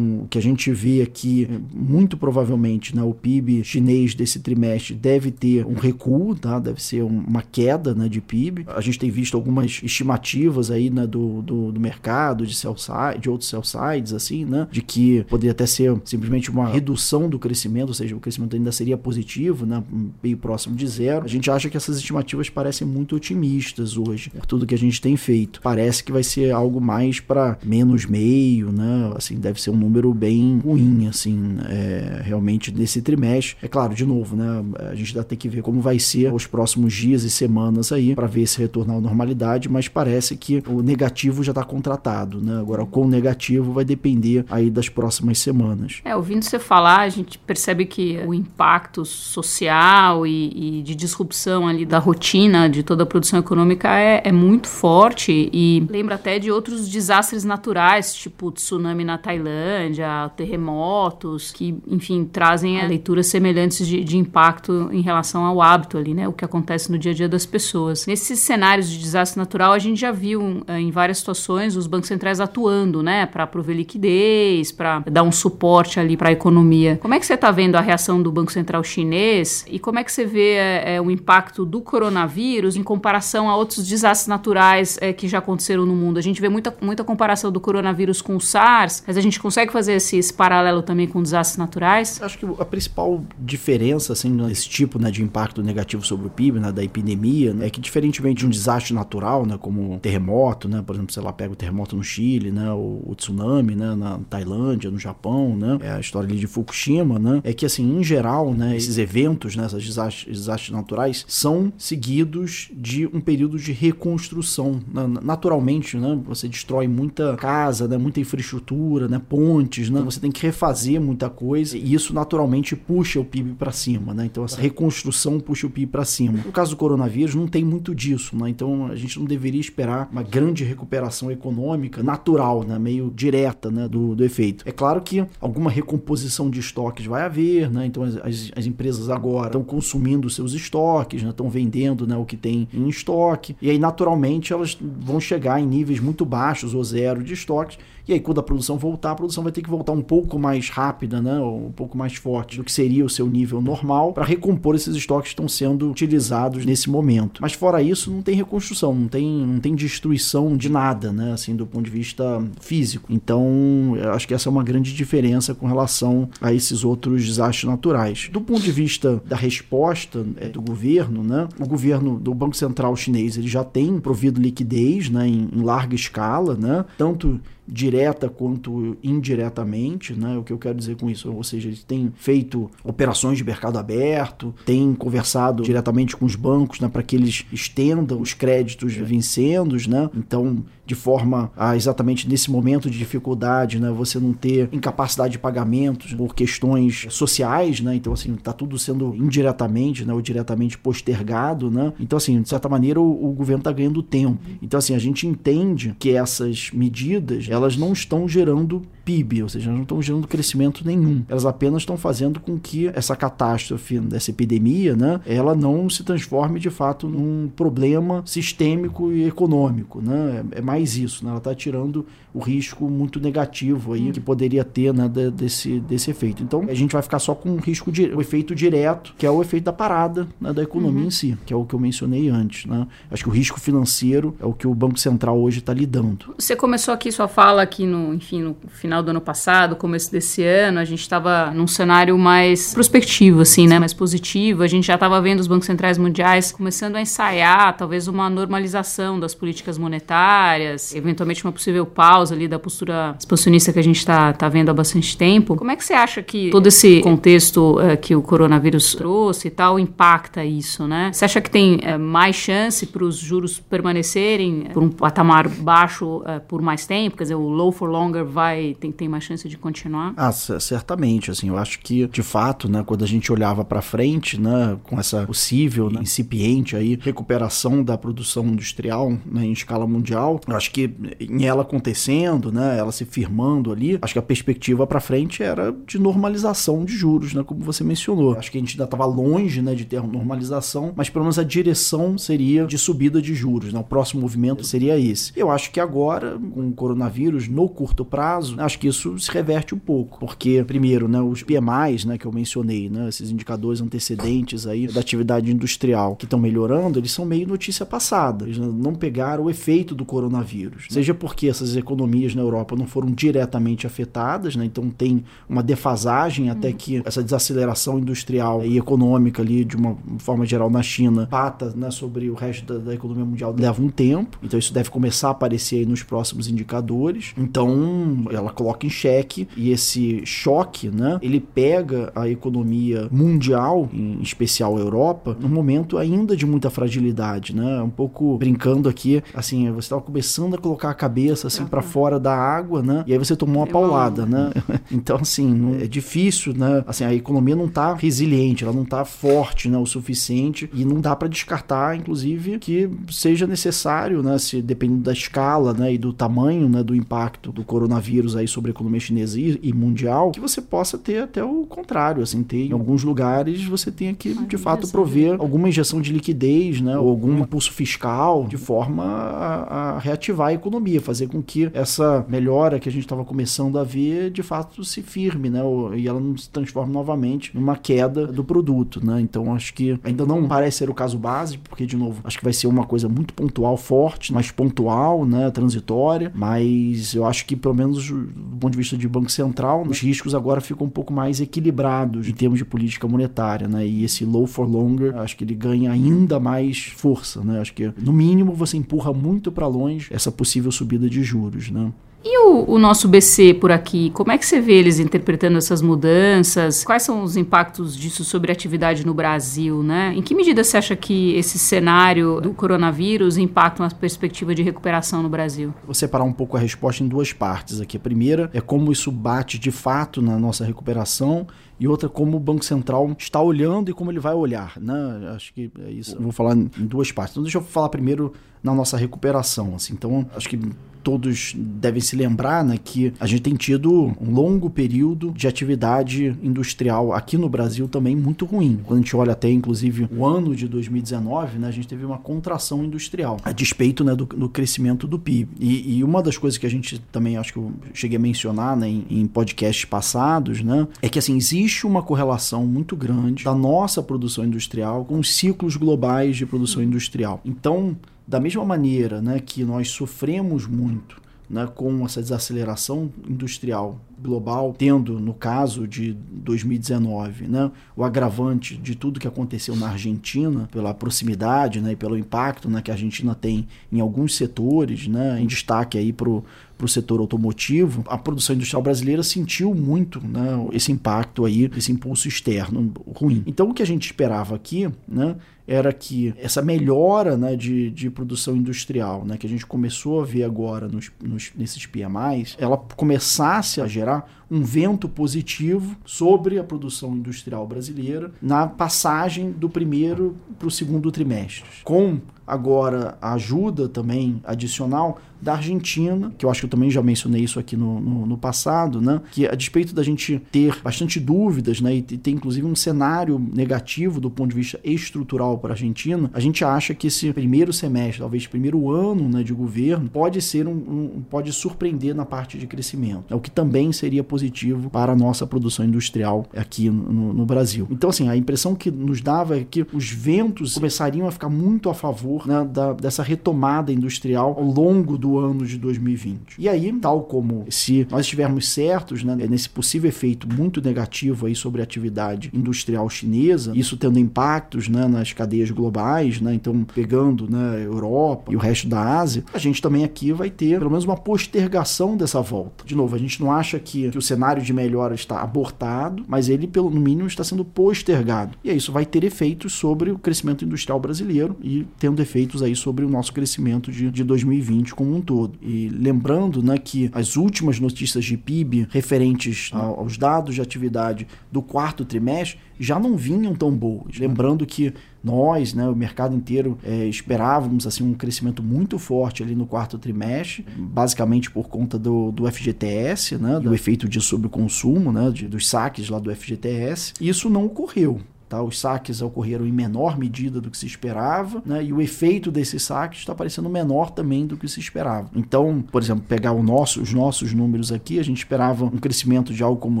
o 0.22 0.26
que 0.30 0.38
a 0.38 0.42
gente 0.42 0.70
vê 0.72 1.02
aqui, 1.02 1.48
muito 1.74 2.16
provavelmente, 2.16 2.94
né, 2.94 3.02
o 3.02 3.12
PIB 3.12 3.64
chinês 3.64 4.14
desse 4.14 4.38
trimestre 4.40 4.94
deve 4.94 5.30
ter 5.30 5.66
um 5.66 5.74
recuo, 5.74 6.34
tá? 6.34 6.58
deve 6.58 6.82
ser 6.82 7.02
uma 7.02 7.42
queda 7.42 7.94
né, 7.94 8.08
de 8.08 8.20
PIB. 8.20 8.66
A 8.68 8.80
gente 8.80 8.98
tem 8.98 9.10
visto 9.10 9.36
algumas 9.36 9.80
estimativas 9.82 10.43
aí, 10.70 10.90
né, 10.90 11.06
do, 11.06 11.42
do, 11.42 11.72
do 11.72 11.80
mercado, 11.80 12.46
de, 12.46 12.54
sell 12.54 12.76
side, 12.76 13.20
de 13.20 13.30
outros 13.30 13.48
sell 13.48 13.62
sides, 13.62 14.12
assim, 14.12 14.44
né, 14.44 14.66
de 14.70 14.82
que 14.82 15.24
poderia 15.24 15.52
até 15.52 15.66
ser 15.66 15.96
simplesmente 16.04 16.50
uma 16.50 16.66
redução 16.66 17.28
do 17.28 17.38
crescimento, 17.38 17.88
ou 17.88 17.94
seja, 17.94 18.16
o 18.16 18.20
crescimento 18.20 18.56
ainda 18.56 18.72
seria 18.72 18.96
positivo, 18.96 19.66
né, 19.66 19.82
bem 20.22 20.36
próximo 20.36 20.76
de 20.76 20.86
zero. 20.86 21.24
A 21.24 21.28
gente 21.28 21.50
acha 21.50 21.68
que 21.68 21.76
essas 21.76 21.96
estimativas 21.96 22.48
parecem 22.48 22.86
muito 22.86 23.16
otimistas 23.16 23.96
hoje, 23.96 24.30
por 24.30 24.46
tudo 24.46 24.66
que 24.66 24.74
a 24.74 24.78
gente 24.78 25.00
tem 25.00 25.16
feito. 25.16 25.60
Parece 25.62 26.02
que 26.02 26.12
vai 26.12 26.22
ser 26.22 26.52
algo 26.52 26.80
mais 26.80 27.20
para 27.20 27.58
menos 27.64 28.06
meio, 28.06 28.72
né, 28.72 29.12
assim, 29.16 29.36
deve 29.36 29.60
ser 29.60 29.70
um 29.70 29.76
número 29.76 30.12
bem 30.12 30.58
ruim, 30.58 31.06
assim, 31.06 31.56
é, 31.68 32.22
realmente 32.24 32.72
nesse 32.72 33.00
trimestre. 33.02 33.56
É 33.62 33.68
claro, 33.68 33.94
de 33.94 34.04
novo, 34.04 34.36
né, 34.36 34.64
a 34.90 34.94
gente 34.94 35.10
ainda 35.10 35.24
tem 35.24 35.38
que 35.38 35.48
ver 35.48 35.62
como 35.62 35.80
vai 35.80 35.98
ser 35.98 36.32
os 36.32 36.46
próximos 36.46 36.92
dias 36.92 37.22
e 37.22 37.30
semanas 37.30 37.92
aí, 37.92 38.14
para 38.14 38.26
ver 38.26 38.46
se 38.46 38.58
retornar 38.58 38.96
à 38.96 39.00
normalidade, 39.00 39.68
mas 39.68 39.88
parece 39.88 40.33
parece 40.34 40.36
que 40.36 40.62
o 40.66 40.82
negativo 40.82 41.42
já 41.42 41.52
está 41.52 41.64
contratado, 41.64 42.40
né? 42.40 42.58
Agora, 42.58 42.84
com 42.84 43.02
o 43.02 43.08
negativo 43.08 43.72
vai 43.72 43.84
depender 43.84 44.44
aí 44.50 44.70
das 44.70 44.88
próximas 44.88 45.38
semanas. 45.38 46.00
É, 46.04 46.14
ouvindo 46.14 46.42
você 46.42 46.58
falar, 46.58 47.00
a 47.00 47.08
gente 47.08 47.38
percebe 47.38 47.86
que 47.86 48.18
o 48.26 48.34
impacto 48.34 49.04
social 49.04 50.26
e, 50.26 50.78
e 50.78 50.82
de 50.82 50.94
disrupção 50.94 51.66
ali 51.66 51.86
da 51.86 51.98
rotina 51.98 52.68
de 52.68 52.82
toda 52.82 53.04
a 53.04 53.06
produção 53.06 53.38
econômica 53.38 53.88
é, 53.96 54.22
é, 54.24 54.32
muito 54.32 54.68
forte 54.68 55.50
e 55.52 55.86
lembra 55.88 56.16
até 56.16 56.38
de 56.38 56.50
outros 56.50 56.88
desastres 56.88 57.44
naturais, 57.44 58.14
tipo 58.14 58.50
tsunami 58.50 59.04
na 59.04 59.18
Tailândia, 59.18 60.30
terremotos, 60.36 61.52
que, 61.52 61.76
enfim, 61.86 62.24
trazem 62.24 62.86
leituras 62.86 63.26
semelhantes 63.26 63.86
de, 63.86 64.02
de 64.02 64.16
impacto 64.16 64.88
em 64.92 65.00
relação 65.00 65.44
ao 65.44 65.60
hábito 65.60 65.98
ali, 65.98 66.14
né? 66.14 66.26
O 66.28 66.32
que 66.32 66.44
acontece 66.44 66.90
no 66.90 66.98
dia 66.98 67.12
a 67.12 67.14
dia 67.14 67.28
das 67.28 67.46
pessoas. 67.46 68.06
Nesses 68.06 68.38
cenários 68.40 68.88
de 68.88 68.98
desastre 68.98 69.38
natural, 69.38 69.72
a 69.72 69.78
gente 69.78 70.00
já 70.00 70.10
viu 70.10 70.23
viu 70.24 70.62
eh, 70.66 70.80
em 70.80 70.90
várias 70.90 71.18
situações 71.18 71.76
os 71.76 71.86
bancos 71.86 72.08
centrais 72.08 72.40
atuando, 72.40 73.02
né, 73.02 73.26
para 73.26 73.46
prover 73.46 73.76
liquidez, 73.76 74.72
para 74.72 75.00
dar 75.00 75.22
um 75.22 75.30
suporte 75.30 76.00
ali 76.00 76.16
para 76.16 76.30
a 76.30 76.32
economia. 76.32 76.98
Como 77.02 77.12
é 77.12 77.20
que 77.20 77.26
você 77.26 77.34
está 77.34 77.50
vendo 77.50 77.76
a 77.76 77.80
reação 77.82 78.22
do 78.22 78.32
Banco 78.32 78.50
Central 78.50 78.82
chinês 78.82 79.66
e 79.68 79.78
como 79.78 79.98
é 79.98 80.04
que 80.04 80.10
você 80.10 80.24
vê 80.24 80.54
é, 80.54 81.00
o 81.00 81.10
impacto 81.10 81.66
do 81.66 81.82
coronavírus 81.82 82.74
em 82.74 82.82
comparação 82.82 83.50
a 83.50 83.56
outros 83.56 83.86
desastres 83.86 84.26
naturais 84.26 84.98
é, 85.02 85.12
que 85.12 85.28
já 85.28 85.38
aconteceram 85.38 85.84
no 85.84 85.94
mundo? 85.94 86.18
A 86.18 86.22
gente 86.22 86.40
vê 86.40 86.48
muita, 86.48 86.74
muita 86.80 87.04
comparação 87.04 87.52
do 87.52 87.60
coronavírus 87.60 88.22
com 88.22 88.34
o 88.36 88.40
SARS, 88.40 89.02
mas 89.06 89.18
a 89.18 89.20
gente 89.20 89.38
consegue 89.38 89.70
fazer 89.70 89.94
esse, 89.94 90.16
esse 90.16 90.32
paralelo 90.32 90.82
também 90.82 91.06
com 91.06 91.22
desastres 91.22 91.58
naturais? 91.58 92.22
Acho 92.22 92.38
que 92.38 92.46
a 92.58 92.64
principal 92.64 93.22
diferença 93.38 94.14
assim, 94.14 94.34
desse 94.36 94.68
tipo 94.68 94.98
né, 94.98 95.10
de 95.10 95.22
impacto 95.22 95.62
negativo 95.62 96.02
sobre 96.04 96.26
o 96.28 96.30
PIB, 96.30 96.60
né, 96.60 96.72
da 96.72 96.82
epidemia, 96.82 97.52
né, 97.52 97.66
é 97.66 97.70
que 97.70 97.80
diferentemente 97.80 98.38
de 98.38 98.46
um 98.46 98.50
desastre 98.50 98.94
natural, 98.94 99.44
né, 99.44 99.58
como 99.60 99.92
um 99.92 99.98
terremoto, 100.14 100.68
né, 100.68 100.82
por 100.82 100.94
exemplo, 100.94 101.12
sei 101.12 101.22
lá, 101.22 101.32
pega 101.32 101.52
o 101.52 101.56
terremoto 101.56 101.96
no 101.96 102.02
Chile, 102.02 102.52
né, 102.52 102.70
o, 102.72 103.02
o 103.06 103.14
tsunami 103.16 103.74
né, 103.74 103.94
na 103.94 104.18
Tailândia, 104.30 104.90
no 104.90 104.98
Japão, 104.98 105.56
né, 105.56 105.78
é 105.80 105.90
a 105.90 106.00
história 106.00 106.28
ali 106.28 106.38
de 106.38 106.46
Fukushima, 106.46 107.18
né, 107.18 107.40
é 107.42 107.52
que 107.52 107.66
assim, 107.66 107.98
em 107.98 108.04
geral, 108.04 108.52
né, 108.54 108.76
esses 108.76 108.98
eventos, 108.98 109.56
né, 109.56 109.66
esses 109.66 109.84
desastres, 109.84 110.38
desastres 110.38 110.70
naturais 110.70 111.24
são 111.28 111.72
seguidos 111.76 112.70
de 112.72 113.06
um 113.06 113.20
período 113.20 113.58
de 113.58 113.72
reconstrução. 113.72 114.80
Né, 114.92 115.06
naturalmente, 115.22 115.96
né, 115.96 116.18
você 116.24 116.48
destrói 116.48 116.86
muita 116.86 117.36
casa, 117.36 117.88
né, 117.88 117.98
muita 117.98 118.20
infraestrutura, 118.20 119.08
né, 119.08 119.20
pontes, 119.28 119.90
né, 119.90 120.00
você 120.00 120.20
tem 120.20 120.30
que 120.30 120.42
refazer 120.42 121.00
muita 121.00 121.28
coisa 121.28 121.76
e 121.76 121.94
isso 121.94 122.14
naturalmente 122.14 122.76
puxa 122.76 123.18
o 123.18 123.24
PIB 123.24 123.54
para 123.54 123.72
cima, 123.72 124.14
né, 124.14 124.26
então 124.26 124.44
essa 124.44 124.60
reconstrução 124.60 125.40
puxa 125.40 125.66
o 125.66 125.70
PIB 125.70 125.90
para 125.90 126.04
cima. 126.04 126.38
No 126.44 126.52
caso 126.52 126.72
do 126.72 126.76
coronavírus, 126.76 127.34
não 127.34 127.46
tem 127.46 127.64
muito 127.64 127.94
disso, 127.94 128.36
né, 128.36 128.48
então 128.48 128.86
a 128.86 128.94
gente 128.96 129.18
não 129.18 129.26
deveria 129.26 129.60
esperar 129.60 129.93
uma 130.10 130.22
grande 130.22 130.64
recuperação 130.64 131.30
econômica 131.30 132.02
natural, 132.02 132.64
né, 132.64 132.78
meio 132.78 133.12
direta 133.14 133.70
né, 133.70 133.88
do, 133.88 134.14
do 134.14 134.24
efeito. 134.24 134.64
É 134.66 134.72
claro 134.72 135.00
que 135.00 135.24
alguma 135.40 135.70
recomposição 135.70 136.50
de 136.50 136.60
estoques 136.60 137.06
vai 137.06 137.22
haver, 137.22 137.70
né, 137.70 137.86
então 137.86 138.02
as, 138.02 138.16
as, 138.16 138.50
as 138.56 138.66
empresas 138.66 139.08
agora 139.08 139.46
estão 139.46 139.62
consumindo 139.62 140.28
seus 140.30 140.52
estoques, 140.52 141.22
estão 141.22 141.46
né, 141.46 141.52
vendendo 141.52 142.06
né, 142.06 142.16
o 142.16 142.24
que 142.24 142.36
tem 142.36 142.68
em 142.72 142.88
estoque, 142.88 143.56
e 143.60 143.70
aí 143.70 143.78
naturalmente 143.78 144.52
elas 144.52 144.76
vão 144.80 145.20
chegar 145.20 145.60
em 145.60 145.66
níveis 145.66 146.00
muito 146.00 146.24
baixos 146.24 146.74
ou 146.74 146.82
zero 146.82 147.22
de 147.22 147.32
estoques 147.34 147.78
e 148.06 148.12
aí, 148.12 148.20
quando 148.20 148.38
a 148.38 148.42
produção 148.42 148.76
voltar, 148.76 149.12
a 149.12 149.14
produção 149.14 149.42
vai 149.42 149.52
ter 149.52 149.62
que 149.62 149.70
voltar 149.70 149.92
um 149.92 150.02
pouco 150.02 150.38
mais 150.38 150.68
rápida, 150.68 151.22
né? 151.22 151.38
Ou 151.38 151.68
um 151.68 151.72
pouco 151.72 151.96
mais 151.96 152.14
forte 152.14 152.58
do 152.58 152.64
que 152.64 152.70
seria 152.70 153.04
o 153.04 153.08
seu 153.08 153.26
nível 153.26 153.62
normal 153.62 154.12
para 154.12 154.24
recompor 154.24 154.74
esses 154.74 154.94
estoques 154.94 155.28
que 155.28 155.34
estão 155.34 155.48
sendo 155.48 155.90
utilizados 155.90 156.66
nesse 156.66 156.90
momento. 156.90 157.40
Mas 157.40 157.54
fora 157.54 157.80
isso, 157.82 158.10
não 158.10 158.20
tem 158.20 158.34
reconstrução, 158.34 158.94
não 158.94 159.08
tem, 159.08 159.26
não 159.26 159.58
tem 159.58 159.74
destruição 159.74 160.54
de 160.54 160.68
nada, 160.68 161.12
né? 161.12 161.32
Assim, 161.32 161.56
do 161.56 161.66
ponto 161.66 161.84
de 161.86 161.90
vista 161.90 162.44
físico. 162.60 163.10
Então, 163.10 163.94
acho 164.12 164.28
que 164.28 164.34
essa 164.34 164.50
é 164.50 164.52
uma 164.52 164.62
grande 164.62 164.92
diferença 164.92 165.54
com 165.54 165.66
relação 165.66 166.28
a 166.42 166.52
esses 166.52 166.84
outros 166.84 167.24
desastres 167.24 167.70
naturais. 167.70 168.28
Do 168.30 168.40
ponto 168.40 168.60
de 168.60 168.72
vista 168.72 169.22
da 169.24 169.36
resposta 169.36 170.26
é, 170.36 170.48
do 170.50 170.60
governo, 170.60 171.24
né? 171.24 171.48
O 171.58 171.66
governo 171.66 172.18
do 172.20 172.34
Banco 172.34 172.56
Central 172.56 172.94
chinês 172.96 173.38
ele 173.38 173.48
já 173.48 173.64
tem 173.64 173.98
provido 173.98 174.40
liquidez, 174.40 175.08
né? 175.08 175.26
Em, 175.26 175.48
em 175.54 175.62
larga 175.62 175.94
escala, 175.94 176.54
né? 176.54 176.84
Tanto 176.98 177.40
direta 177.66 178.28
quanto 178.28 178.96
indiretamente, 179.02 180.12
né? 180.12 180.36
O 180.36 180.42
que 180.42 180.52
eu 180.52 180.58
quero 180.58 180.76
dizer 180.76 180.96
com 180.96 181.08
isso, 181.08 181.32
ou 181.32 181.42
seja, 181.42 181.68
eles 181.68 181.82
têm 181.82 182.12
feito 182.16 182.70
operações 182.82 183.38
de 183.38 183.44
mercado 183.44 183.78
aberto, 183.78 184.54
têm 184.66 184.94
conversado 184.94 185.62
diretamente 185.62 186.16
com 186.16 186.24
os 186.24 186.36
bancos, 186.36 186.80
né, 186.80 186.88
para 186.88 187.02
que 187.02 187.16
eles 187.16 187.46
estendam 187.52 188.20
os 188.20 188.34
créditos 188.34 188.94
vencendos, 188.94 189.86
né? 189.86 190.10
Então, 190.14 190.64
de 190.86 190.94
forma 190.94 191.50
a 191.56 191.76
exatamente 191.76 192.28
nesse 192.28 192.50
momento 192.50 192.90
de 192.90 192.98
dificuldade, 192.98 193.80
né, 193.80 193.90
você 193.90 194.18
não 194.18 194.32
ter 194.32 194.68
incapacidade 194.72 195.32
de 195.32 195.38
pagamentos 195.38 196.12
por 196.14 196.34
questões 196.34 197.06
sociais, 197.10 197.80
né? 197.80 197.94
Então 197.94 198.12
assim, 198.12 198.34
tá 198.34 198.52
tudo 198.52 198.78
sendo 198.78 199.14
indiretamente, 199.14 200.04
né, 200.04 200.12
ou 200.12 200.20
diretamente 200.20 200.76
postergado, 200.78 201.70
né? 201.70 201.92
Então 201.98 202.16
assim, 202.16 202.40
de 202.42 202.48
certa 202.48 202.68
maneira 202.68 203.00
o, 203.00 203.30
o 203.30 203.32
governo 203.32 203.60
está 203.60 203.72
ganhando 203.72 204.02
tempo. 204.02 204.38
Então 204.60 204.78
assim, 204.78 204.94
a 204.94 204.98
gente 204.98 205.26
entende 205.26 205.94
que 205.98 206.10
essas 206.10 206.70
medidas, 206.72 207.48
elas 207.48 207.76
não 207.76 207.92
estão 207.92 208.28
gerando 208.28 208.82
PIB, 209.04 209.42
ou 209.42 209.48
seja, 209.48 209.70
não 209.70 209.82
estão 209.82 210.00
gerando 210.00 210.26
crescimento 210.26 210.82
nenhum. 210.84 211.22
Elas 211.28 211.44
apenas 211.44 211.82
estão 211.82 211.96
fazendo 211.96 212.40
com 212.40 212.58
que 212.58 212.88
essa 212.88 213.14
catástrofe 213.14 213.98
dessa 214.00 214.30
epidemia, 214.30 214.96
né, 214.96 215.20
ela 215.26 215.54
não 215.54 215.88
se 215.90 216.02
transforme 216.02 216.58
de 216.58 216.70
fato 216.70 217.06
num 217.06 217.48
problema 217.54 218.22
sistêmico 218.24 219.12
e 219.12 219.24
econômico, 219.26 220.00
né? 220.00 220.44
É 220.52 220.60
mais 220.60 220.73
isso, 220.80 221.24
né? 221.24 221.30
Ela 221.30 221.38
está 221.38 221.54
tirando 221.54 222.06
o 222.32 222.38
risco 222.38 222.88
muito 222.88 223.20
negativo 223.20 223.92
aí 223.92 224.10
que 224.10 224.20
poderia 224.20 224.64
ter, 224.64 224.92
né, 224.92 225.08
desse, 225.08 225.78
desse 225.80 226.10
efeito. 226.10 226.42
Então, 226.42 226.64
a 226.68 226.74
gente 226.74 226.92
vai 226.92 227.02
ficar 227.02 227.18
só 227.18 227.34
com 227.34 227.50
o 227.50 227.56
risco 227.58 227.92
de, 227.92 228.06
o 228.06 228.20
efeito 228.20 228.54
direto, 228.54 229.14
que 229.16 229.24
é 229.24 229.30
o 229.30 229.40
efeito 229.40 229.64
da 229.64 229.72
parada 229.72 230.26
né, 230.40 230.52
da 230.52 230.62
economia 230.62 231.02
uhum. 231.02 231.08
em 231.08 231.10
si, 231.10 231.38
que 231.46 231.52
é 231.52 231.56
o 231.56 231.64
que 231.64 231.74
eu 231.74 231.78
mencionei 231.78 232.28
antes, 232.28 232.66
né? 232.66 232.86
Acho 233.10 233.24
que 233.24 233.28
o 233.28 233.32
risco 233.32 233.60
financeiro 233.60 234.34
é 234.40 234.46
o 234.46 234.52
que 234.52 234.66
o 234.66 234.74
Banco 234.74 234.98
Central 234.98 235.38
hoje 235.40 235.58
está 235.58 235.72
lidando. 235.72 236.34
Você 236.36 236.56
começou 236.56 236.92
aqui 236.92 237.12
sua 237.12 237.28
fala 237.28 237.62
aqui 237.62 237.86
no, 237.86 238.14
enfim, 238.14 238.42
no 238.42 238.56
final 238.68 238.94
final 238.94 239.02
do 239.02 239.10
ano 239.10 239.20
passado, 239.20 239.74
começo 239.74 240.12
desse 240.12 240.44
ano, 240.44 240.78
a 240.78 240.84
gente 240.84 241.00
estava 241.00 241.50
num 241.50 241.66
cenário 241.66 242.16
mais 242.16 242.72
prospectivo, 242.72 243.40
assim, 243.40 243.66
né? 243.66 243.78
Mais 243.78 243.92
positivo. 243.92 244.62
A 244.62 244.66
gente 244.68 244.86
já 244.86 244.94
estava 244.94 245.20
vendo 245.20 245.40
os 245.40 245.48
bancos 245.48 245.66
centrais 245.66 245.98
mundiais 245.98 246.52
começando 246.52 246.96
a 246.96 247.00
ensaiar 247.00 247.76
talvez 247.76 248.06
uma 248.06 248.30
normalização 248.30 249.18
das 249.18 249.34
políticas 249.34 249.78
monetárias, 249.78 250.63
eventualmente 250.94 251.44
uma 251.44 251.52
possível 251.52 251.86
pausa 251.86 252.34
ali 252.34 252.48
da 252.48 252.58
postura 252.58 253.16
expansionista 253.18 253.72
que 253.72 253.78
a 253.78 253.82
gente 253.82 253.98
está 253.98 254.32
tá 254.32 254.48
vendo 254.48 254.70
há 254.70 254.74
bastante 254.74 255.16
tempo. 255.16 255.56
Como 255.56 255.70
é 255.70 255.76
que 255.76 255.84
você 255.84 255.94
acha 255.94 256.22
que 256.22 256.50
todo 256.50 256.66
esse 256.66 257.00
contexto 257.00 257.78
uh, 257.78 257.96
que 257.96 258.14
o 258.14 258.22
coronavírus 258.22 258.94
trouxe 258.94 259.48
e 259.48 259.50
tal 259.50 259.78
impacta 259.78 260.44
isso, 260.44 260.86
né? 260.86 261.10
Você 261.12 261.24
acha 261.24 261.40
que 261.40 261.50
tem 261.50 261.76
uh, 261.76 261.98
mais 261.98 262.36
chance 262.36 262.86
para 262.86 263.04
os 263.04 263.16
juros 263.16 263.58
permanecerem 263.58 264.68
por 264.72 264.82
um 264.82 264.90
patamar 264.90 265.48
baixo 265.48 266.22
por 266.48 266.60
mais 266.62 266.86
tempo? 266.86 267.16
Quer 267.16 267.24
dizer, 267.24 267.34
o 267.34 267.48
low 267.48 267.72
for 267.72 267.88
longer 267.88 268.24
vai 268.24 268.76
tem, 268.78 268.92
tem 268.92 269.08
mais 269.08 269.24
chance 269.24 269.48
de 269.48 269.56
continuar? 269.56 270.14
Ah, 270.16 270.32
certamente, 270.32 271.30
assim, 271.30 271.48
eu 271.48 271.56
acho 271.56 271.78
que, 271.80 272.06
de 272.08 272.22
fato, 272.22 272.70
né, 272.70 272.82
quando 272.84 273.04
a 273.04 273.06
gente 273.06 273.32
olhava 273.32 273.64
para 273.64 273.80
frente, 273.80 274.40
né, 274.40 274.76
com 274.82 274.98
essa 274.98 275.26
possível, 275.26 275.90
né, 275.90 276.00
incipiente 276.02 276.76
aí, 276.76 276.98
recuperação 277.00 277.82
da 277.82 277.96
produção 277.96 278.46
industrial, 278.46 279.12
né, 279.24 279.44
em 279.44 279.52
escala 279.52 279.86
mundial, 279.86 280.40
eu 280.54 280.58
acho 280.58 280.70
que 280.70 280.90
em 281.20 281.44
ela 281.44 281.62
acontecendo, 281.62 282.50
né, 282.52 282.78
ela 282.78 282.92
se 282.92 283.04
firmando 283.04 283.72
ali, 283.72 283.98
acho 284.00 284.12
que 284.12 284.18
a 284.18 284.22
perspectiva 284.22 284.86
para 284.86 285.00
frente 285.00 285.42
era 285.42 285.74
de 285.86 285.98
normalização 285.98 286.84
de 286.84 286.96
juros, 286.96 287.34
né, 287.34 287.42
como 287.42 287.60
você 287.60 287.82
mencionou. 287.84 288.36
Acho 288.38 288.50
que 288.50 288.58
a 288.58 288.60
gente 288.60 288.72
ainda 288.72 288.84
estava 288.84 289.04
longe, 289.04 289.60
né, 289.60 289.74
de 289.74 289.84
ter 289.84 290.02
normalização, 290.02 290.92
mas 290.96 291.10
pelo 291.10 291.24
menos 291.24 291.38
a 291.38 291.44
direção 291.44 292.16
seria 292.16 292.66
de 292.66 292.78
subida 292.78 293.20
de 293.20 293.34
juros, 293.34 293.72
né, 293.72 293.80
o 293.80 293.84
próximo 293.84 294.22
movimento 294.22 294.64
seria 294.64 294.98
esse. 294.98 295.32
Eu 295.36 295.50
acho 295.50 295.70
que 295.70 295.80
agora, 295.80 296.38
com 296.38 296.68
o 296.68 296.72
coronavírus, 296.72 297.48
no 297.48 297.68
curto 297.68 298.04
prazo, 298.04 298.56
acho 298.58 298.78
que 298.78 298.88
isso 298.88 299.18
se 299.18 299.30
reverte 299.30 299.74
um 299.74 299.78
pouco, 299.78 300.18
porque 300.18 300.62
primeiro, 300.64 301.08
né, 301.08 301.20
os 301.20 301.42
PMIs, 301.42 302.04
né, 302.04 302.16
que 302.16 302.26
eu 302.26 302.32
mencionei, 302.32 302.88
né, 302.88 303.08
esses 303.08 303.30
indicadores 303.30 303.80
antecedentes 303.80 304.66
aí 304.66 304.86
da 304.86 305.00
atividade 305.00 305.50
industrial 305.52 306.16
que 306.16 306.24
estão 306.24 306.38
melhorando, 306.38 306.98
eles 306.98 307.10
são 307.10 307.24
meio 307.24 307.46
notícia 307.46 307.84
passada. 307.84 308.44
Eles 308.44 308.58
não 308.58 308.94
pegaram 308.94 309.44
o 309.44 309.50
efeito 309.50 309.94
do 309.94 310.04
coronavírus. 310.04 310.43
Seja 310.90 311.14
porque 311.14 311.48
essas 311.48 311.76
economias 311.76 312.34
na 312.34 312.42
Europa 312.42 312.76
não 312.76 312.86
foram 312.86 313.10
diretamente 313.10 313.86
afetadas, 313.86 314.56
né, 314.56 314.64
então 314.64 314.90
tem 314.90 315.24
uma 315.48 315.62
defasagem 315.62 316.50
até 316.50 316.68
uhum. 316.68 316.74
que 316.74 317.02
essa 317.04 317.22
desaceleração 317.22 317.98
industrial 317.98 318.64
e 318.64 318.78
econômica 318.78 319.42
ali, 319.42 319.64
de 319.64 319.76
uma 319.76 319.96
forma 320.18 320.44
geral, 320.44 320.70
na 320.70 320.82
China, 320.82 321.26
pata 321.26 321.72
né, 321.76 321.90
sobre 321.90 322.30
o 322.30 322.34
resto 322.34 322.64
da, 322.66 322.78
da 322.78 322.94
economia 322.94 323.24
mundial 323.24 323.54
leva 323.56 323.82
um 323.82 323.88
tempo. 323.88 324.38
Então 324.42 324.58
isso 324.58 324.72
deve 324.72 324.90
começar 324.90 325.28
a 325.28 325.30
aparecer 325.32 325.76
aí 325.76 325.86
nos 325.86 326.02
próximos 326.02 326.48
indicadores. 326.48 327.32
Então 327.36 328.24
ela 328.30 328.50
coloca 328.50 328.86
em 328.86 328.90
xeque 328.90 329.48
e 329.56 329.70
esse 329.70 330.24
choque, 330.24 330.88
né, 330.88 331.18
ele 331.22 331.40
pega 331.40 332.12
a 332.14 332.28
economia 332.28 333.08
mundial, 333.10 333.88
em 333.92 334.20
especial 334.20 334.76
a 334.76 334.80
Europa, 334.80 335.36
num 335.40 335.48
momento 335.48 335.98
ainda 335.98 336.36
de 336.36 336.46
muita 336.46 336.70
fragilidade, 336.70 337.54
né? 337.54 337.82
Um 337.82 337.90
pouco 337.90 338.36
brincando 338.38 338.88
aqui, 338.88 339.22
assim, 339.32 339.70
você 339.70 339.86
estava 339.86 340.02
começando 340.02 340.33
a 340.54 340.58
colocar 340.58 340.90
a 340.90 340.94
cabeça 340.94 341.46
assim 341.46 341.64
para 341.64 341.82
fora 341.82 342.18
da 342.18 342.34
água, 342.34 342.82
né? 342.82 343.04
E 343.06 343.12
aí 343.12 343.18
você 343.18 343.36
tomou 343.36 343.62
uma 343.62 343.66
paulada, 343.66 344.26
né? 344.26 344.50
então 344.90 345.16
assim, 345.16 345.78
é 345.80 345.86
difícil, 345.86 346.54
né? 346.54 346.84
Assim, 346.86 347.04
a 347.04 347.14
economia 347.14 347.56
não 347.56 347.68
tá 347.68 347.94
resiliente, 347.94 348.64
ela 348.64 348.72
não 348.72 348.84
tá 348.84 349.04
forte, 349.04 349.68
né, 349.68 349.78
o 349.78 349.86
suficiente. 349.86 350.68
E 350.72 350.84
não 350.84 351.00
dá 351.00 351.14
para 351.14 351.28
descartar, 351.28 351.96
inclusive, 351.96 352.58
que 352.58 352.90
seja 353.10 353.46
necessário, 353.46 354.22
né, 354.22 354.38
se 354.38 354.60
dependendo 354.60 355.02
da 355.02 355.12
escala, 355.12 355.72
né, 355.72 355.94
e 355.94 355.98
do 355.98 356.12
tamanho, 356.12 356.68
né, 356.68 356.82
do 356.82 356.94
impacto 356.94 357.52
do 357.52 357.64
coronavírus 357.64 358.36
aí 358.36 358.48
sobre 358.48 358.70
a 358.70 358.72
economia 358.72 359.00
chinesa 359.00 359.38
e, 359.38 359.58
e, 359.62 359.72
mundial, 359.72 360.30
que 360.30 360.40
você 360.40 360.60
possa 360.60 360.98
ter 360.98 361.22
até 361.22 361.42
o 361.42 361.64
contrário, 361.66 362.22
assim, 362.22 362.42
ter 362.42 362.66
em 362.68 362.72
alguns 362.72 363.02
lugares 363.02 363.64
você 363.64 363.90
tenha 363.90 364.14
que, 364.14 364.34
de 364.34 364.56
fato, 364.56 364.88
prover 364.88 365.36
alguma 365.38 365.68
injeção 365.68 366.00
de 366.00 366.12
liquidez, 366.12 366.80
né, 366.80 366.98
ou 366.98 367.08
algum 367.08 367.38
impulso 367.38 367.72
fiscal, 367.72 368.46
de 368.46 368.56
forma 368.56 369.04
a, 369.04 369.90
a 369.94 369.98
reativar 369.98 370.23
a 370.32 370.52
economia, 370.52 371.00
fazer 371.00 371.28
com 371.28 371.42
que 371.42 371.70
essa 371.72 372.24
melhora 372.28 372.78
que 372.78 372.88
a 372.88 372.92
gente 372.92 373.04
estava 373.04 373.24
começando 373.24 373.78
a 373.78 373.84
ver, 373.84 374.30
de 374.30 374.42
fato, 374.42 374.84
se 374.84 375.02
firme, 375.02 375.50
né, 375.50 375.60
e 375.96 376.08
ela 376.08 376.20
não 376.20 376.36
se 376.36 376.48
transforme 376.50 376.92
novamente 376.92 377.50
numa 377.54 377.76
queda 377.76 378.26
do 378.26 378.44
produto, 378.44 379.04
né, 379.04 379.20
então 379.20 379.54
acho 379.54 379.74
que 379.74 379.98
ainda 380.02 380.24
não 380.26 380.46
parece 380.46 380.78
ser 380.78 380.90
o 380.90 380.94
caso 380.94 381.18
base, 381.18 381.58
porque, 381.58 381.86
de 381.86 381.96
novo, 381.96 382.20
acho 382.24 382.38
que 382.38 382.44
vai 382.44 382.52
ser 382.52 382.66
uma 382.66 382.84
coisa 382.84 383.08
muito 383.08 383.34
pontual, 383.34 383.76
forte, 383.76 384.32
mas 384.32 384.50
pontual, 384.50 385.24
né, 385.24 385.50
transitória, 385.50 386.32
mas 386.34 387.14
eu 387.14 387.24
acho 387.24 387.46
que, 387.46 387.56
pelo 387.56 387.74
menos 387.74 388.08
do 388.08 388.56
ponto 388.58 388.72
de 388.72 388.78
vista 388.78 388.96
de 388.96 389.08
Banco 389.08 389.30
Central, 389.30 389.84
os 389.88 390.00
riscos 390.00 390.34
agora 390.34 390.60
ficam 390.60 390.86
um 390.86 390.90
pouco 390.90 391.12
mais 391.12 391.40
equilibrados 391.40 392.28
em 392.28 392.32
termos 392.32 392.58
de 392.58 392.64
política 392.64 393.06
monetária, 393.06 393.68
né? 393.68 393.86
E 393.86 394.04
esse 394.04 394.24
low 394.24 394.46
for 394.46 394.68
longer, 394.68 395.16
acho 395.18 395.36
que 395.36 395.44
ele 395.44 395.54
ganha 395.54 395.90
ainda 395.90 396.38
mais 396.40 396.92
força, 396.96 397.42
né? 397.42 397.60
Acho 397.60 397.74
que 397.74 397.92
no 398.00 398.12
mínimo 398.12 398.52
você 398.52 398.76
empurra 398.76 399.12
muito 399.12 399.50
para 399.52 399.66
longe 399.66 400.08
essa 400.14 400.30
possível 400.30 400.70
subida 400.70 401.08
de 401.08 401.22
juros, 401.22 401.70
né? 401.70 401.92
E 402.26 402.38
o, 402.38 402.64
o, 402.72 402.78
nosso 402.78 403.06
BC 403.06 403.52
por 403.52 403.70
aqui, 403.70 404.08
como 404.08 404.32
é 404.32 404.38
que 404.38 404.46
você 404.46 404.58
vê 404.58 404.72
eles 404.72 404.98
interpretando 404.98 405.58
essas 405.58 405.82
mudanças? 405.82 406.82
Quais 406.82 407.02
são 407.02 407.22
os 407.22 407.36
impactos 407.36 407.94
disso 407.94 408.24
sobre 408.24 408.50
a 408.50 408.54
atividade 408.54 409.04
no 409.04 409.12
Brasil, 409.12 409.82
né? 409.82 410.14
Em 410.16 410.22
que 410.22 410.34
medida 410.34 410.64
você 410.64 410.78
acha 410.78 410.96
que 410.96 411.34
esse 411.34 411.58
cenário 411.58 412.40
do 412.40 412.54
coronavírus 412.54 413.36
impacta 413.36 413.84
a 413.84 413.90
perspectiva 413.90 414.54
de 414.54 414.62
recuperação 414.62 415.22
no 415.22 415.28
Brasil? 415.28 415.74
Vou 415.84 415.94
separar 415.94 416.24
um 416.24 416.32
pouco 416.32 416.56
a 416.56 416.60
resposta 416.60 417.04
em 417.04 417.08
duas 417.08 417.30
partes 417.30 417.78
aqui. 417.78 417.98
A 417.98 418.00
primeira 418.00 418.48
é 418.54 418.60
como 418.60 418.90
isso 418.90 419.12
bate 419.12 419.58
de 419.58 419.70
fato 419.70 420.22
na 420.22 420.38
nossa 420.38 420.64
recuperação 420.64 421.46
e 421.78 421.86
outra 421.86 422.08
como 422.08 422.38
o 422.38 422.40
Banco 422.40 422.64
Central 422.64 423.14
está 423.18 423.42
olhando 423.42 423.90
e 423.90 423.92
como 423.92 424.10
ele 424.10 424.20
vai 424.20 424.32
olhar, 424.32 424.80
né? 424.80 425.32
Acho 425.34 425.52
que 425.52 425.70
é 425.86 425.90
isso. 425.90 426.16
Eu 426.16 426.22
vou 426.22 426.32
falar 426.32 426.56
em 426.56 426.86
duas 426.86 427.12
partes. 427.12 427.34
Então 427.34 427.42
deixa 427.42 427.58
eu 427.58 427.62
falar 427.62 427.90
primeiro 427.90 428.32
na 428.64 428.74
nossa 428.74 428.96
recuperação, 428.96 429.76
assim. 429.76 429.92
Então, 429.92 430.26
acho 430.34 430.48
que 430.48 430.58
todos 431.04 431.54
devem 431.54 432.00
se 432.00 432.16
lembrar 432.16 432.64
né, 432.64 432.78
que 432.82 433.12
a 433.20 433.26
gente 433.26 433.42
tem 433.42 433.54
tido 433.54 434.16
um 434.18 434.32
longo 434.32 434.70
período 434.70 435.32
de 435.32 435.46
atividade 435.46 436.36
industrial 436.42 437.12
aqui 437.12 437.36
no 437.36 437.48
Brasil 437.48 437.86
também 437.86 438.16
muito 438.16 438.46
ruim. 438.46 438.80
Quando 438.82 439.00
a 439.00 439.02
gente 439.02 439.14
olha 439.14 439.32
até, 439.32 439.50
inclusive, 439.50 440.08
o 440.10 440.24
ano 440.24 440.56
de 440.56 440.66
2019, 440.66 441.58
né, 441.58 441.68
a 441.68 441.70
gente 441.70 441.86
teve 441.86 442.06
uma 442.06 442.16
contração 442.16 442.82
industrial, 442.82 443.36
a 443.44 443.52
despeito 443.52 444.02
né, 444.02 444.16
do, 444.16 444.24
do 444.24 444.48
crescimento 444.48 445.06
do 445.06 445.18
PIB. 445.18 445.50
E, 445.60 445.98
e, 445.98 446.04
uma 446.04 446.22
das 446.22 446.38
coisas 446.38 446.56
que 446.56 446.66
a 446.66 446.70
gente 446.70 446.98
também, 447.12 447.36
acho 447.36 447.52
que 447.52 447.58
eu 447.58 447.70
cheguei 447.92 448.16
a 448.16 448.20
mencionar 448.20 448.74
né, 448.74 448.88
em, 448.88 449.04
em 449.10 449.26
podcasts 449.26 449.84
passados, 449.84 450.62
né, 450.62 450.88
é 451.02 451.08
que 451.10 451.18
assim, 451.18 451.36
existe 451.36 451.86
uma 451.86 452.02
correlação 452.02 452.66
muito 452.66 452.96
grande 452.96 453.44
da 453.44 453.54
nossa 453.54 454.02
produção 454.02 454.42
industrial 454.42 455.04
com 455.04 455.18
os 455.18 455.34
ciclos 455.36 455.76
globais 455.76 456.36
de 456.36 456.46
produção 456.46 456.82
industrial. 456.82 457.42
Então, 457.44 457.94
da 458.26 458.40
mesma 458.40 458.64
maneira 458.64 459.20
né, 459.20 459.38
que 459.40 459.64
nós 459.64 459.90
sofremos 459.90 460.66
muito 460.66 461.20
né, 461.48 461.66
com 461.74 462.04
essa 462.04 462.22
desaceleração 462.22 463.12
industrial 463.28 464.00
global, 464.20 464.74
tendo, 464.76 465.18
no 465.18 465.34
caso 465.34 465.86
de 465.86 466.12
2019, 466.12 467.46
né, 467.46 467.70
o 467.96 468.04
agravante 468.04 468.76
de 468.76 468.94
tudo 468.94 469.20
que 469.20 469.28
aconteceu 469.28 469.76
na 469.76 469.90
Argentina, 469.90 470.68
pela 470.70 470.94
proximidade 470.94 471.80
né, 471.80 471.92
e 471.92 471.96
pelo 471.96 472.16
impacto 472.16 472.68
né, 472.68 472.80
que 472.82 472.90
a 472.90 472.94
Argentina 472.94 473.34
tem 473.34 473.66
em 473.90 474.00
alguns 474.00 474.36
setores, 474.36 475.06
né, 475.06 475.40
em 475.40 475.46
destaque 475.46 475.98
aí 475.98 476.12
para 476.12 476.28
o 476.28 476.44
setor 476.88 477.20
automotivo, 477.20 478.04
a 478.06 478.18
produção 478.18 478.54
industrial 478.54 478.82
brasileira 478.82 479.22
sentiu 479.22 479.74
muito 479.74 480.20
né, 480.26 480.66
esse 480.72 480.92
impacto 480.92 481.44
aí, 481.44 481.70
esse 481.76 481.90
impulso 481.90 482.28
externo 482.28 482.92
ruim. 483.14 483.42
Então, 483.46 483.70
o 483.70 483.74
que 483.74 483.82
a 483.82 483.86
gente 483.86 484.04
esperava 484.04 484.54
aqui 484.54 484.90
né, 485.08 485.36
era 485.66 485.92
que 485.92 486.34
essa 486.36 486.60
melhora 486.60 487.36
né, 487.36 487.56
de, 487.56 487.90
de 487.90 488.10
produção 488.10 488.54
industrial, 488.54 489.24
né, 489.24 489.38
que 489.38 489.46
a 489.46 489.50
gente 489.50 489.64
começou 489.64 490.20
a 490.20 490.24
ver 490.24 490.44
agora 490.44 490.88
nos, 490.88 491.10
nos, 491.22 491.52
nesses 491.56 491.86
PMIs, 491.86 492.56
ela 492.58 492.76
começasse 492.76 493.80
a 493.80 493.86
gerar 493.86 494.03
gerar 494.04 494.22
um 494.50 494.62
vento 494.62 495.08
positivo 495.08 495.96
sobre 496.04 496.58
a 496.58 496.64
produção 496.64 497.14
industrial 497.14 497.66
brasileira 497.66 498.30
na 498.40 498.66
passagem 498.66 499.50
do 499.50 499.68
primeiro 499.68 500.36
para 500.58 500.68
o 500.68 500.70
segundo 500.70 501.10
trimestre. 501.10 501.64
Com 501.82 502.20
agora 502.46 503.16
a 503.20 503.34
ajuda 503.34 503.88
também 503.88 504.40
adicional 504.44 505.18
da 505.40 505.54
Argentina, 505.54 506.32
que 506.38 506.46
eu 506.46 506.50
acho 506.50 506.60
que 506.60 506.66
eu 506.66 506.70
também 506.70 506.90
já 506.90 507.02
mencionei 507.02 507.42
isso 507.42 507.58
aqui 507.58 507.76
no, 507.76 508.00
no, 508.00 508.26
no, 508.26 508.38
passado, 508.38 509.00
né? 509.00 509.20
Que 509.30 509.46
a 509.46 509.54
despeito 509.54 509.94
da 509.94 510.02
gente 510.02 510.40
ter 510.50 510.80
bastante 510.82 511.20
dúvidas, 511.20 511.82
né? 511.82 511.96
E 511.96 512.02
ter 512.02 512.30
inclusive 512.30 512.66
um 512.66 512.74
cenário 512.74 513.38
negativo 513.54 514.20
do 514.20 514.30
ponto 514.30 514.50
de 514.50 514.56
vista 514.56 514.80
estrutural 514.82 515.58
para 515.58 515.70
a 515.70 515.74
Argentina, 515.74 516.30
a 516.32 516.40
gente 516.40 516.64
acha 516.64 516.94
que 516.94 517.08
esse 517.08 517.30
primeiro 517.32 517.74
semestre, 517.74 518.20
talvez 518.20 518.46
primeiro 518.46 518.90
ano 518.90 519.28
né, 519.28 519.42
de 519.42 519.52
governo, 519.52 520.08
pode 520.08 520.40
ser 520.40 520.66
um, 520.66 520.72
um 520.72 521.22
pode 521.28 521.52
surpreender 521.52 522.14
na 522.14 522.24
parte 522.24 522.56
de 522.56 522.66
crescimento. 522.66 523.24
É 523.28 523.34
o 523.34 523.40
que 523.40 523.50
também 523.50 523.92
seria 523.92 524.24
positivo 524.34 524.90
para 524.90 525.12
a 525.12 525.16
nossa 525.16 525.46
produção 525.46 525.86
industrial 525.86 526.44
aqui 526.56 526.90
no, 526.90 527.32
no 527.32 527.46
Brasil. 527.46 527.86
Então, 527.88 528.10
assim, 528.10 528.28
a 528.28 528.36
impressão 528.36 528.74
que 528.74 528.90
nos 528.90 529.20
dava 529.20 529.56
é 529.56 529.64
que 529.64 529.86
os 529.92 530.10
ventos 530.10 530.74
começariam 530.74 531.28
a 531.28 531.30
ficar 531.30 531.48
muito 531.48 531.88
a 531.88 531.94
favor 531.94 532.48
né, 532.48 532.68
da, 532.68 532.92
dessa 532.92 533.22
retomada 533.22 533.92
industrial 533.92 534.56
ao 534.58 534.64
longo 534.64 535.16
do 535.16 535.38
ano 535.38 535.64
de 535.64 535.78
2020. 535.78 536.56
E 536.58 536.68
aí, 536.68 536.92
tal 536.94 537.22
como 537.22 537.64
se 537.70 538.04
nós 538.10 538.22
estivermos 538.22 538.68
certos 538.68 539.22
né, 539.22 539.36
nesse 539.48 539.68
possível 539.68 540.08
efeito 540.08 540.52
muito 540.52 540.82
negativo 540.82 541.46
aí 541.46 541.54
sobre 541.54 541.80
a 541.80 541.84
atividade 541.84 542.50
industrial 542.52 543.08
chinesa, 543.08 543.72
isso 543.76 543.96
tendo 543.96 544.18
impactos 544.18 544.88
né, 544.88 545.06
nas 545.06 545.32
cadeias 545.32 545.70
globais, 545.70 546.40
né, 546.40 546.52
então 546.54 546.84
pegando 546.92 547.48
né, 547.48 547.84
Europa 547.84 548.52
e 548.52 548.56
o 548.56 548.58
resto 548.58 548.88
da 548.88 549.20
Ásia, 549.20 549.44
a 549.54 549.58
gente 549.58 549.80
também 549.80 550.02
aqui 550.02 550.32
vai 550.32 550.50
ter 550.50 550.80
pelo 550.80 550.90
menos 550.90 551.04
uma 551.04 551.16
postergação 551.16 552.16
dessa 552.16 552.40
volta. 552.40 552.84
De 552.84 552.96
novo, 552.96 553.14
a 553.14 553.18
gente 553.18 553.40
não 553.40 553.52
acha 553.52 553.78
que, 553.78 554.10
que 554.10 554.18
o 554.18 554.22
cenário 554.24 554.62
de 554.62 554.72
melhora 554.72 555.14
está 555.14 555.40
abortado, 555.40 556.24
mas 556.26 556.48
ele, 556.48 556.66
pelo 556.66 556.90
no 556.90 557.00
mínimo, 557.00 557.26
está 557.26 557.44
sendo 557.44 557.64
postergado. 557.64 558.56
E 558.64 558.72
isso 558.72 558.92
vai 558.92 559.04
ter 559.04 559.24
efeitos 559.24 559.72
sobre 559.72 560.10
o 560.10 560.18
crescimento 560.18 560.64
industrial 560.64 560.98
brasileiro 560.98 561.56
e 561.62 561.86
tendo 561.98 562.20
efeitos 562.20 562.62
aí 562.62 562.74
sobre 562.74 563.04
o 563.04 563.08
nosso 563.08 563.32
crescimento 563.32 563.92
de, 563.92 564.10
de 564.10 564.24
2020 564.24 564.94
como 564.94 565.14
um 565.14 565.20
todo. 565.20 565.58
E 565.62 565.88
lembrando 565.88 566.62
né, 566.62 566.78
que 566.78 567.10
as 567.12 567.36
últimas 567.36 567.78
notícias 567.78 568.24
de 568.24 568.36
PIB 568.36 568.88
referentes 568.90 569.70
aos 569.72 570.16
dados 570.16 570.54
de 570.54 570.60
atividade 570.60 571.26
do 571.50 571.62
quarto 571.62 572.04
trimestre 572.04 572.58
já 572.78 572.98
não 572.98 573.16
vinham 573.16 573.54
tão 573.54 573.70
boas. 573.70 574.18
Lembrando 574.18 574.66
que 574.66 574.92
nós, 575.24 575.72
né, 575.72 575.88
o 575.88 575.96
mercado 575.96 576.36
inteiro, 576.36 576.78
é, 576.84 577.06
esperávamos 577.06 577.86
assim 577.86 578.04
um 578.04 578.12
crescimento 578.12 578.62
muito 578.62 578.98
forte 578.98 579.42
ali 579.42 579.54
no 579.54 579.66
quarto 579.66 579.98
trimestre, 579.98 580.66
basicamente 580.76 581.50
por 581.50 581.68
conta 581.68 581.98
do, 581.98 582.30
do 582.30 582.50
FGTS, 582.50 583.38
né, 583.38 583.58
do 583.58 583.74
efeito 583.74 584.06
disso 584.06 584.28
sobre 584.28 584.46
o 584.46 584.50
consumo, 584.50 585.10
né, 585.10 585.30
de, 585.30 585.48
dos 585.48 585.66
saques 585.68 586.10
lá 586.10 586.18
do 586.18 586.34
FGTS. 586.34 587.14
Isso 587.20 587.48
não 587.48 587.64
ocorreu. 587.64 588.20
Tá? 588.54 588.62
Os 588.62 588.78
saques 588.78 589.20
ocorreram 589.20 589.66
em 589.66 589.72
menor 589.72 590.16
medida 590.16 590.60
do 590.60 590.70
que 590.70 590.78
se 590.78 590.86
esperava, 590.86 591.60
né? 591.66 591.82
e 591.82 591.92
o 591.92 592.00
efeito 592.00 592.52
desses 592.52 592.84
saques 592.84 593.18
está 593.18 593.34
parecendo 593.34 593.68
menor 593.68 594.10
também 594.10 594.46
do 594.46 594.56
que 594.56 594.68
se 594.68 594.78
esperava. 594.78 595.28
Então, 595.34 595.82
por 595.90 596.00
exemplo, 596.00 596.24
pegar 596.28 596.54
nosso, 596.54 597.02
os 597.02 597.12
nossos 597.12 597.52
números 597.52 597.90
aqui, 597.90 598.20
a 598.20 598.22
gente 598.22 598.38
esperava 598.38 598.84
um 598.84 598.96
crescimento 598.96 599.52
de 599.52 599.60
algo 599.62 599.80
como 599.80 600.00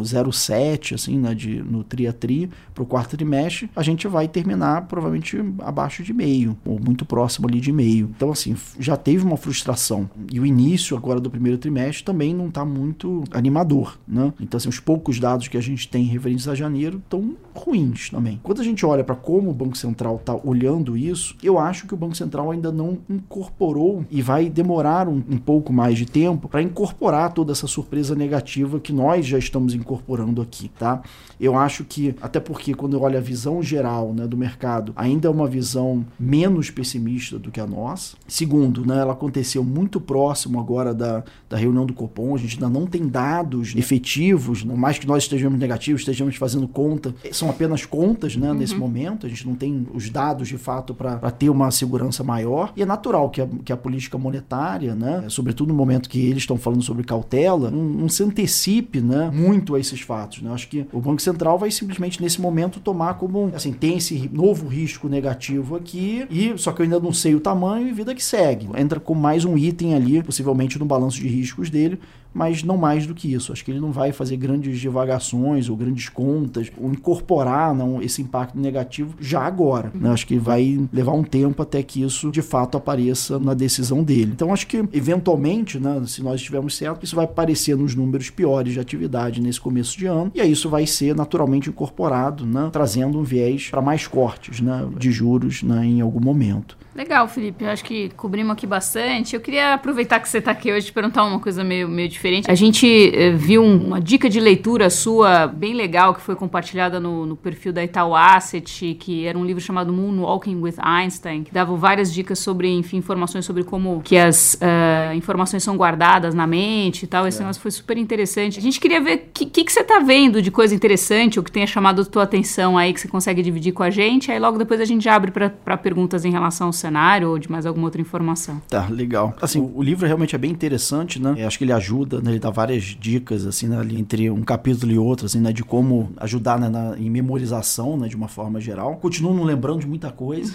0,7 0.00 0.94
assim, 0.94 1.18
né? 1.18 1.34
de, 1.34 1.62
no 1.62 1.82
tri 1.82 2.06
a 2.06 2.12
tri 2.12 2.48
para 2.72 2.84
o 2.84 2.86
quarto 2.86 3.16
trimestre, 3.16 3.68
a 3.74 3.82
gente 3.82 4.06
vai 4.06 4.28
terminar 4.28 4.82
provavelmente 4.82 5.36
abaixo 5.58 6.04
de 6.04 6.12
meio, 6.12 6.56
ou 6.64 6.78
muito 6.78 7.04
próximo 7.04 7.48
ali 7.48 7.60
de 7.60 7.72
meio. 7.72 8.10
Então, 8.16 8.30
assim, 8.30 8.56
já 8.78 8.96
teve 8.96 9.24
uma 9.24 9.36
frustração. 9.36 10.08
E 10.32 10.38
o 10.38 10.46
início 10.46 10.96
agora 10.96 11.18
do 11.18 11.30
primeiro 11.30 11.58
trimestre 11.58 12.04
também 12.04 12.32
não 12.32 12.48
está 12.48 12.64
muito 12.64 13.24
animador. 13.32 13.98
Né? 14.06 14.32
Então, 14.40 14.58
assim, 14.58 14.68
os 14.68 14.78
poucos 14.78 15.18
dados 15.18 15.48
que 15.48 15.56
a 15.56 15.60
gente 15.60 15.88
tem 15.88 16.04
referentes 16.04 16.46
a 16.46 16.54
janeiro 16.54 16.98
estão 16.98 17.34
ruins 17.54 18.10
também. 18.10 18.38
Quando 18.44 18.60
a 18.60 18.64
gente 18.64 18.84
olha 18.84 19.02
para 19.02 19.16
como 19.16 19.50
o 19.50 19.54
Banco 19.54 19.74
Central 19.74 20.16
está 20.16 20.38
olhando 20.44 20.98
isso, 20.98 21.34
eu 21.42 21.58
acho 21.58 21.86
que 21.86 21.94
o 21.94 21.96
Banco 21.96 22.14
Central 22.14 22.50
ainda 22.50 22.70
não 22.70 22.98
incorporou 23.08 24.04
e 24.10 24.20
vai 24.20 24.50
demorar 24.50 25.08
um, 25.08 25.24
um 25.30 25.38
pouco 25.38 25.72
mais 25.72 25.96
de 25.96 26.04
tempo 26.04 26.46
para 26.46 26.60
incorporar 26.60 27.32
toda 27.32 27.52
essa 27.52 27.66
surpresa 27.66 28.14
negativa 28.14 28.78
que 28.78 28.92
nós 28.92 29.24
já 29.24 29.38
estamos 29.38 29.74
incorporando 29.74 30.42
aqui, 30.42 30.68
tá? 30.78 31.00
Eu 31.40 31.56
acho 31.56 31.84
que, 31.84 32.14
até 32.20 32.38
porque 32.38 32.74
quando 32.74 32.98
eu 32.98 33.00
olho 33.00 33.16
a 33.16 33.20
visão 33.20 33.62
geral 33.62 34.12
né, 34.12 34.26
do 34.26 34.36
mercado, 34.36 34.92
ainda 34.94 35.26
é 35.26 35.30
uma 35.30 35.48
visão 35.48 36.04
menos 36.20 36.70
pessimista 36.70 37.38
do 37.38 37.50
que 37.50 37.60
a 37.60 37.66
nossa. 37.66 38.14
Segundo, 38.28 38.86
né, 38.86 38.98
ela 38.98 39.14
aconteceu 39.14 39.64
muito 39.64 39.98
próximo 39.98 40.60
agora 40.60 40.92
da, 40.92 41.24
da 41.48 41.56
reunião 41.56 41.86
do 41.86 41.94
Copom, 41.94 42.34
a 42.34 42.38
gente 42.38 42.62
ainda 42.62 42.68
não 42.68 42.86
tem 42.86 43.08
dados 43.08 43.74
efetivos, 43.74 44.64
não 44.64 44.76
mais 44.76 44.98
que 44.98 45.06
nós 45.06 45.22
estejamos 45.22 45.58
negativos, 45.58 46.02
estejamos 46.02 46.36
fazendo 46.36 46.68
conta, 46.68 47.14
são 47.32 47.48
apenas 47.48 47.86
contas 47.86 48.33
né, 48.36 48.50
uhum. 48.50 48.54
nesse 48.54 48.74
momento, 48.74 49.26
a 49.26 49.28
gente 49.28 49.46
não 49.46 49.54
tem 49.54 49.86
os 49.92 50.10
dados 50.10 50.48
de 50.48 50.58
fato 50.58 50.94
para 50.94 51.30
ter 51.30 51.48
uma 51.48 51.70
segurança 51.70 52.22
maior, 52.22 52.72
e 52.76 52.82
é 52.82 52.86
natural 52.86 53.30
que 53.30 53.40
a, 53.40 53.48
que 53.64 53.72
a 53.72 53.76
política 53.76 54.18
monetária, 54.18 54.94
né, 54.94 55.24
sobretudo 55.28 55.68
no 55.68 55.74
momento 55.74 56.08
que 56.08 56.20
eles 56.20 56.42
estão 56.42 56.56
falando 56.56 56.82
sobre 56.82 57.04
cautela, 57.04 57.70
não, 57.70 57.82
não 57.82 58.08
se 58.08 58.22
antecipe 58.22 59.00
né, 59.00 59.30
muito 59.32 59.74
a 59.74 59.80
esses 59.80 60.00
fatos. 60.00 60.42
Né? 60.42 60.50
Acho 60.52 60.68
que 60.68 60.86
o 60.92 61.00
Banco 61.00 61.22
Central 61.22 61.58
vai 61.58 61.70
simplesmente 61.70 62.22
nesse 62.22 62.40
momento 62.40 62.80
tomar 62.80 63.14
como, 63.14 63.50
assim, 63.54 63.72
tem 63.72 63.96
esse 63.96 64.28
novo 64.32 64.68
risco 64.68 65.08
negativo 65.08 65.76
aqui, 65.76 66.26
e 66.30 66.56
só 66.56 66.72
que 66.72 66.80
eu 66.80 66.84
ainda 66.84 67.00
não 67.00 67.12
sei 67.12 67.34
o 67.34 67.40
tamanho 67.40 67.88
e 67.88 67.92
vida 67.92 68.14
que 68.14 68.24
segue. 68.24 68.68
Entra 68.76 69.00
com 69.00 69.14
mais 69.14 69.44
um 69.44 69.56
item 69.56 69.94
ali, 69.94 70.22
possivelmente 70.22 70.78
no 70.78 70.84
balanço 70.84 71.18
de 71.18 71.28
riscos 71.28 71.70
dele, 71.70 71.98
mas 72.34 72.64
não 72.64 72.76
mais 72.76 73.06
do 73.06 73.14
que 73.14 73.32
isso. 73.32 73.52
Acho 73.52 73.64
que 73.64 73.70
ele 73.70 73.80
não 73.80 73.92
vai 73.92 74.12
fazer 74.12 74.36
grandes 74.36 74.78
divagações 74.80 75.68
ou 75.68 75.76
grandes 75.76 76.08
contas, 76.08 76.70
ou 76.76 76.90
incorporar 76.90 77.74
não, 77.74 78.02
esse 78.02 78.20
impacto 78.20 78.58
negativo 78.58 79.14
já 79.20 79.42
agora. 79.42 79.92
Né? 79.94 80.10
Acho 80.10 80.26
que 80.26 80.36
vai 80.36 80.80
levar 80.92 81.12
um 81.12 81.22
tempo 81.22 81.62
até 81.62 81.82
que 81.82 82.02
isso 82.02 82.30
de 82.30 82.42
fato 82.42 82.76
apareça 82.76 83.38
na 83.38 83.54
decisão 83.54 84.02
dele. 84.02 84.32
Então 84.34 84.52
acho 84.52 84.66
que 84.66 84.84
eventualmente, 84.92 85.78
né, 85.78 86.02
se 86.06 86.22
nós 86.22 86.36
estivermos 86.36 86.76
certos, 86.76 87.08
isso 87.08 87.16
vai 87.16 87.24
aparecer 87.24 87.76
nos 87.76 87.94
números 87.94 88.30
piores 88.30 88.72
de 88.72 88.80
atividade 88.80 89.40
nesse 89.40 89.60
começo 89.60 89.96
de 89.96 90.06
ano, 90.06 90.32
e 90.34 90.40
aí 90.40 90.50
isso 90.50 90.68
vai 90.68 90.86
ser 90.86 91.14
naturalmente 91.14 91.68
incorporado, 91.68 92.44
né, 92.44 92.68
trazendo 92.72 93.18
um 93.18 93.22
viés 93.22 93.68
para 93.70 93.80
mais 93.80 94.06
cortes 94.06 94.60
né, 94.60 94.86
de 94.98 95.12
juros 95.12 95.62
né, 95.62 95.84
em 95.84 96.00
algum 96.00 96.20
momento. 96.20 96.76
Legal, 96.94 97.26
Felipe. 97.26 97.64
Eu 97.64 97.70
acho 97.70 97.84
que 97.84 98.08
cobrimos 98.10 98.52
aqui 98.52 98.66
bastante. 98.66 99.34
Eu 99.34 99.40
queria 99.40 99.74
aproveitar 99.74 100.20
que 100.20 100.28
você 100.28 100.38
está 100.38 100.52
aqui 100.52 100.72
hoje 100.72 100.88
e 100.88 100.92
perguntar 100.92 101.24
uma 101.24 101.40
coisa 101.40 101.64
meio, 101.64 101.88
meio 101.88 102.08
diferente. 102.24 102.50
A 102.50 102.54
gente 102.54 102.86
eh, 103.14 103.32
viu 103.32 103.62
uma 103.62 104.00
dica 104.00 104.30
de 104.30 104.40
leitura 104.40 104.88
sua 104.88 105.46
bem 105.46 105.74
legal 105.74 106.14
que 106.14 106.20
foi 106.20 106.34
compartilhada 106.34 106.98
no, 106.98 107.26
no, 107.26 107.36
perfil 107.36 107.72
da 107.72 107.84
Itaú 107.84 108.14
Asset, 108.14 108.96
que 108.98 109.26
era 109.26 109.36
um 109.36 109.44
livro 109.44 109.60
chamado 109.60 109.92
Moonwalking 109.92 110.56
with 110.60 110.74
Einstein, 110.78 111.44
que 111.44 111.52
dava 111.52 111.76
várias 111.76 112.12
dicas 112.12 112.38
sobre, 112.38 112.72
enfim, 112.72 112.96
informações 112.96 113.44
sobre 113.44 113.62
como 113.62 114.00
que 114.02 114.16
as 114.16 114.54
uh, 114.54 115.14
informações 115.14 115.62
são 115.62 115.76
guardadas 115.76 116.34
na 116.34 116.46
mente 116.46 117.02
e 117.02 117.06
tal. 117.06 117.26
Esse 117.26 117.38
é. 117.38 117.40
negócio 117.40 117.60
foi 117.60 117.70
super 117.70 117.98
interessante. 117.98 118.58
A 118.58 118.62
gente 118.62 118.80
queria 118.80 119.00
ver 119.00 119.16
o 119.16 119.20
que, 119.32 119.46
que, 119.46 119.64
que, 119.64 119.72
você 119.72 119.80
está 119.80 119.98
vendo 119.98 120.40
de 120.40 120.50
coisa 120.50 120.74
interessante 120.74 121.38
ou 121.38 121.44
que 121.44 121.52
tenha 121.52 121.66
chamado 121.66 122.02
a 122.02 122.04
tua 122.04 122.22
atenção 122.22 122.78
aí, 122.78 122.92
que 122.92 123.00
você 123.00 123.08
consegue 123.08 123.42
dividir 123.42 123.72
com 123.72 123.82
a 123.82 123.90
gente. 123.90 124.32
Aí 124.32 124.38
logo 124.38 124.56
depois 124.56 124.80
a 124.80 124.84
gente 124.84 125.08
abre 125.08 125.30
para 125.30 125.76
perguntas 125.76 126.24
em 126.24 126.30
relação 126.30 126.68
ao 126.68 126.72
cenário 126.72 127.30
ou 127.30 127.38
de 127.38 127.50
mais 127.50 127.66
alguma 127.66 127.86
outra 127.86 128.00
informação. 128.00 128.62
Tá, 128.68 128.86
legal. 128.88 129.34
Assim, 129.42 129.60
o, 129.60 129.78
o 129.78 129.82
livro 129.82 130.06
realmente 130.06 130.34
é 130.34 130.38
bem 130.38 130.50
interessante, 130.50 131.20
né? 131.20 131.34
Eu 131.36 131.46
acho 131.46 131.58
que 131.58 131.64
ele 131.64 131.72
ajuda, 131.72 132.13
né? 132.20 132.32
Ele 132.32 132.38
dá 132.38 132.50
várias 132.50 132.82
dicas, 132.82 133.46
assim, 133.46 133.68
né? 133.68 133.78
Ali, 133.78 133.98
entre 133.98 134.30
um 134.30 134.42
capítulo 134.42 134.92
e 134.92 134.98
outro, 134.98 135.26
assim, 135.26 135.40
né? 135.40 135.52
De 135.52 135.62
como 135.62 136.12
ajudar 136.16 136.58
né? 136.58 136.68
Na, 136.68 136.98
em 136.98 137.10
memorização, 137.10 137.96
né? 137.96 138.08
De 138.08 138.16
uma 138.16 138.28
forma 138.28 138.60
geral. 138.60 138.96
Continuo 138.96 139.34
não 139.34 139.44
lembrando 139.44 139.80
de 139.80 139.86
muita 139.86 140.10
coisa, 140.10 140.54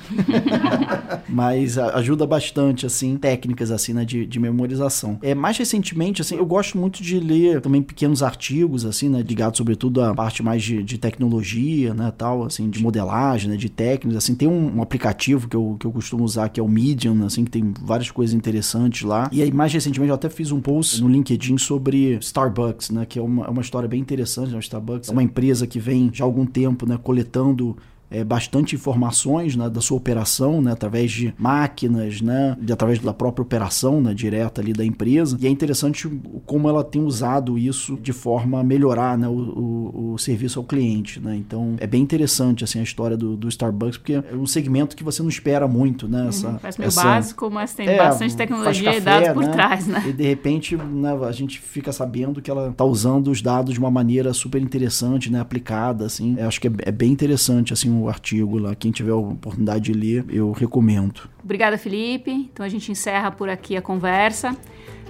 mas 1.27 1.77
ajuda 1.77 2.25
bastante, 2.25 2.85
assim, 2.85 3.17
técnicas, 3.17 3.71
assim, 3.71 3.93
né? 3.93 4.05
De, 4.05 4.25
de 4.25 4.39
memorização. 4.39 5.17
É, 5.21 5.35
mais 5.35 5.57
recentemente, 5.57 6.21
assim, 6.21 6.35
eu 6.35 6.45
gosto 6.45 6.77
muito 6.77 7.01
de 7.03 7.19
ler 7.19 7.61
também 7.61 7.81
pequenos 7.81 8.23
artigos, 8.23 8.85
assim, 8.85 9.09
né? 9.09 9.21
Ligados 9.21 9.57
sobretudo 9.57 10.01
à 10.01 10.13
parte 10.13 10.41
mais 10.41 10.63
de, 10.63 10.81
de 10.83 10.97
tecnologia, 10.97 11.93
né? 11.93 12.11
Tal, 12.17 12.43
assim, 12.43 12.69
de 12.69 12.81
modelagem, 12.81 13.49
né? 13.49 13.57
De 13.57 13.69
técnicas, 13.69 14.23
assim. 14.23 14.35
Tem 14.35 14.47
um, 14.47 14.77
um 14.77 14.81
aplicativo 14.81 15.47
que 15.47 15.55
eu, 15.55 15.77
que 15.79 15.85
eu 15.85 15.91
costumo 15.91 16.23
usar, 16.23 16.49
que 16.49 16.59
é 16.59 16.63
o 16.63 16.67
Medium, 16.67 17.25
assim, 17.25 17.43
que 17.43 17.51
tem 17.51 17.73
várias 17.81 18.11
coisas 18.11 18.33
interessantes 18.33 19.03
lá. 19.03 19.29
E 19.31 19.41
aí, 19.41 19.51
mais 19.51 19.73
recentemente, 19.73 20.09
eu 20.09 20.15
até 20.15 20.29
fiz 20.29 20.51
um 20.51 20.59
post 20.59 21.01
no 21.01 21.09
LinkedIn 21.09 21.38
sobre 21.58 22.17
Starbucks, 22.17 22.89
né? 22.89 23.05
Que 23.05 23.19
é 23.19 23.22
uma, 23.22 23.46
é 23.46 23.50
uma 23.50 23.62
história 23.62 23.88
bem 23.88 24.00
interessante. 24.00 24.51
Né? 24.51 24.58
O 24.58 24.60
Starbucks 24.60 25.10
é 25.10 25.12
uma 25.12 25.24
empresa 25.24 25.65
que 25.65 25.79
vem 25.79 26.10
já 26.13 26.24
há 26.24 26.27
algum 26.27 26.46
tempo, 26.46 26.86
né? 26.86 26.98
Coletando 27.01 27.77
é, 28.11 28.23
bastante 28.23 28.75
informações 28.75 29.55
né, 29.55 29.69
da 29.69 29.81
sua 29.81 29.97
operação, 29.97 30.61
né, 30.61 30.71
através 30.71 31.11
de 31.11 31.33
máquinas, 31.37 32.21
né, 32.21 32.57
de, 32.59 32.73
através 32.73 32.99
da 32.99 33.13
própria 33.13 33.43
operação 33.43 34.01
né, 34.01 34.13
direta 34.13 34.61
ali 34.61 34.73
da 34.73 34.83
empresa. 34.83 35.37
E 35.39 35.45
é 35.45 35.49
interessante 35.49 36.09
como 36.45 36.67
ela 36.67 36.83
tem 36.83 37.01
usado 37.03 37.57
isso 37.57 37.97
de 38.01 38.11
forma 38.11 38.59
a 38.59 38.63
melhorar 38.63 39.17
né, 39.17 39.27
o, 39.27 39.31
o, 39.31 40.13
o 40.13 40.17
serviço 40.17 40.59
ao 40.59 40.65
cliente. 40.65 41.19
Né? 41.19 41.35
Então 41.35 41.75
é 41.79 41.85
bem 41.85 42.01
interessante 42.01 42.63
assim, 42.63 42.79
a 42.79 42.83
história 42.83 43.15
do, 43.15 43.35
do, 43.37 43.47
Starbucks, 43.47 43.97
porque 43.97 44.13
é 44.13 44.35
um 44.35 44.45
segmento 44.45 44.95
que 44.95 45.03
você 45.03 45.21
não 45.21 45.29
espera 45.29 45.67
muito. 45.67 46.07
Né, 46.07 46.23
uhum, 46.23 46.29
essa, 46.29 46.49
Parece 46.61 46.79
meio 46.79 46.87
essa... 46.87 47.03
básico, 47.03 47.49
mas 47.49 47.73
tem 47.73 47.87
é, 47.87 47.97
bastante 47.97 48.35
tecnologia 48.35 48.85
café, 48.85 48.97
e 48.97 49.01
dados 49.01 49.29
por 49.33 49.43
né? 49.43 49.51
trás. 49.51 49.87
Né? 49.87 50.03
E 50.07 50.13
de 50.13 50.23
repente 50.23 50.75
né, 50.75 51.17
a 51.27 51.31
gente 51.31 51.59
fica 51.59 51.91
sabendo 51.91 52.41
que 52.41 52.50
ela 52.50 52.69
está 52.69 52.83
usando 52.83 53.29
os 53.29 53.41
dados 53.41 53.74
de 53.74 53.79
uma 53.79 53.91
maneira 53.91 54.33
super 54.33 54.61
interessante, 54.61 55.31
né, 55.31 55.39
aplicada. 55.39 56.05
Assim. 56.05 56.35
Eu 56.37 56.48
acho 56.48 56.59
que 56.59 56.67
é, 56.67 56.72
é 56.85 56.91
bem 56.91 57.11
interessante 57.11 57.74
assim, 57.74 57.99
o 58.01 58.09
artigo 58.09 58.57
lá. 58.57 58.75
Quem 58.75 58.92
tiver 58.92 59.12
a 59.12 59.16
oportunidade 59.16 59.92
de 59.92 59.94
ler, 59.94 60.25
eu 60.29 60.51
recomendo. 60.51 61.29
Obrigada, 61.44 61.77
Felipe. 61.77 62.31
Então 62.31 62.66
a 62.66 62.70
gente 62.70 62.92
encerra 62.92 63.31
por 63.31 63.50
aqui 63.50 63.75
a 63.75 63.81
conversa. 63.81 64.55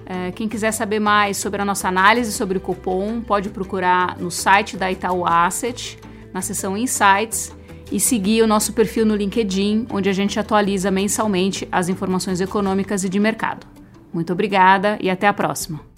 É, 0.05 0.31
quem 0.31 0.49
quiser 0.49 0.71
saber 0.71 0.99
mais 0.99 1.37
sobre 1.37 1.61
a 1.61 1.65
nossa 1.65 1.87
análise 1.87 2.31
sobre 2.31 2.57
o 2.57 2.61
cupom, 2.61 3.21
pode 3.21 3.49
procurar 3.49 4.17
no 4.17 4.31
site 4.31 4.75
da 4.75 4.91
Itaú 4.91 5.23
Asset, 5.25 5.99
na 6.33 6.41
seção 6.41 6.75
Insights, 6.75 7.55
e 7.91 7.99
seguir 7.99 8.41
o 8.41 8.47
nosso 8.47 8.73
perfil 8.73 9.05
no 9.05 9.15
LinkedIn, 9.15 9.87
onde 9.91 10.09
a 10.09 10.13
gente 10.13 10.39
atualiza 10.39 10.89
mensalmente 10.89 11.67
as 11.71 11.89
informações 11.89 12.41
econômicas 12.41 13.03
e 13.03 13.09
de 13.09 13.19
mercado. 13.19 13.67
Muito 14.11 14.33
obrigada 14.33 14.97
e 14.99 15.09
até 15.09 15.27
a 15.27 15.33
próxima. 15.33 15.88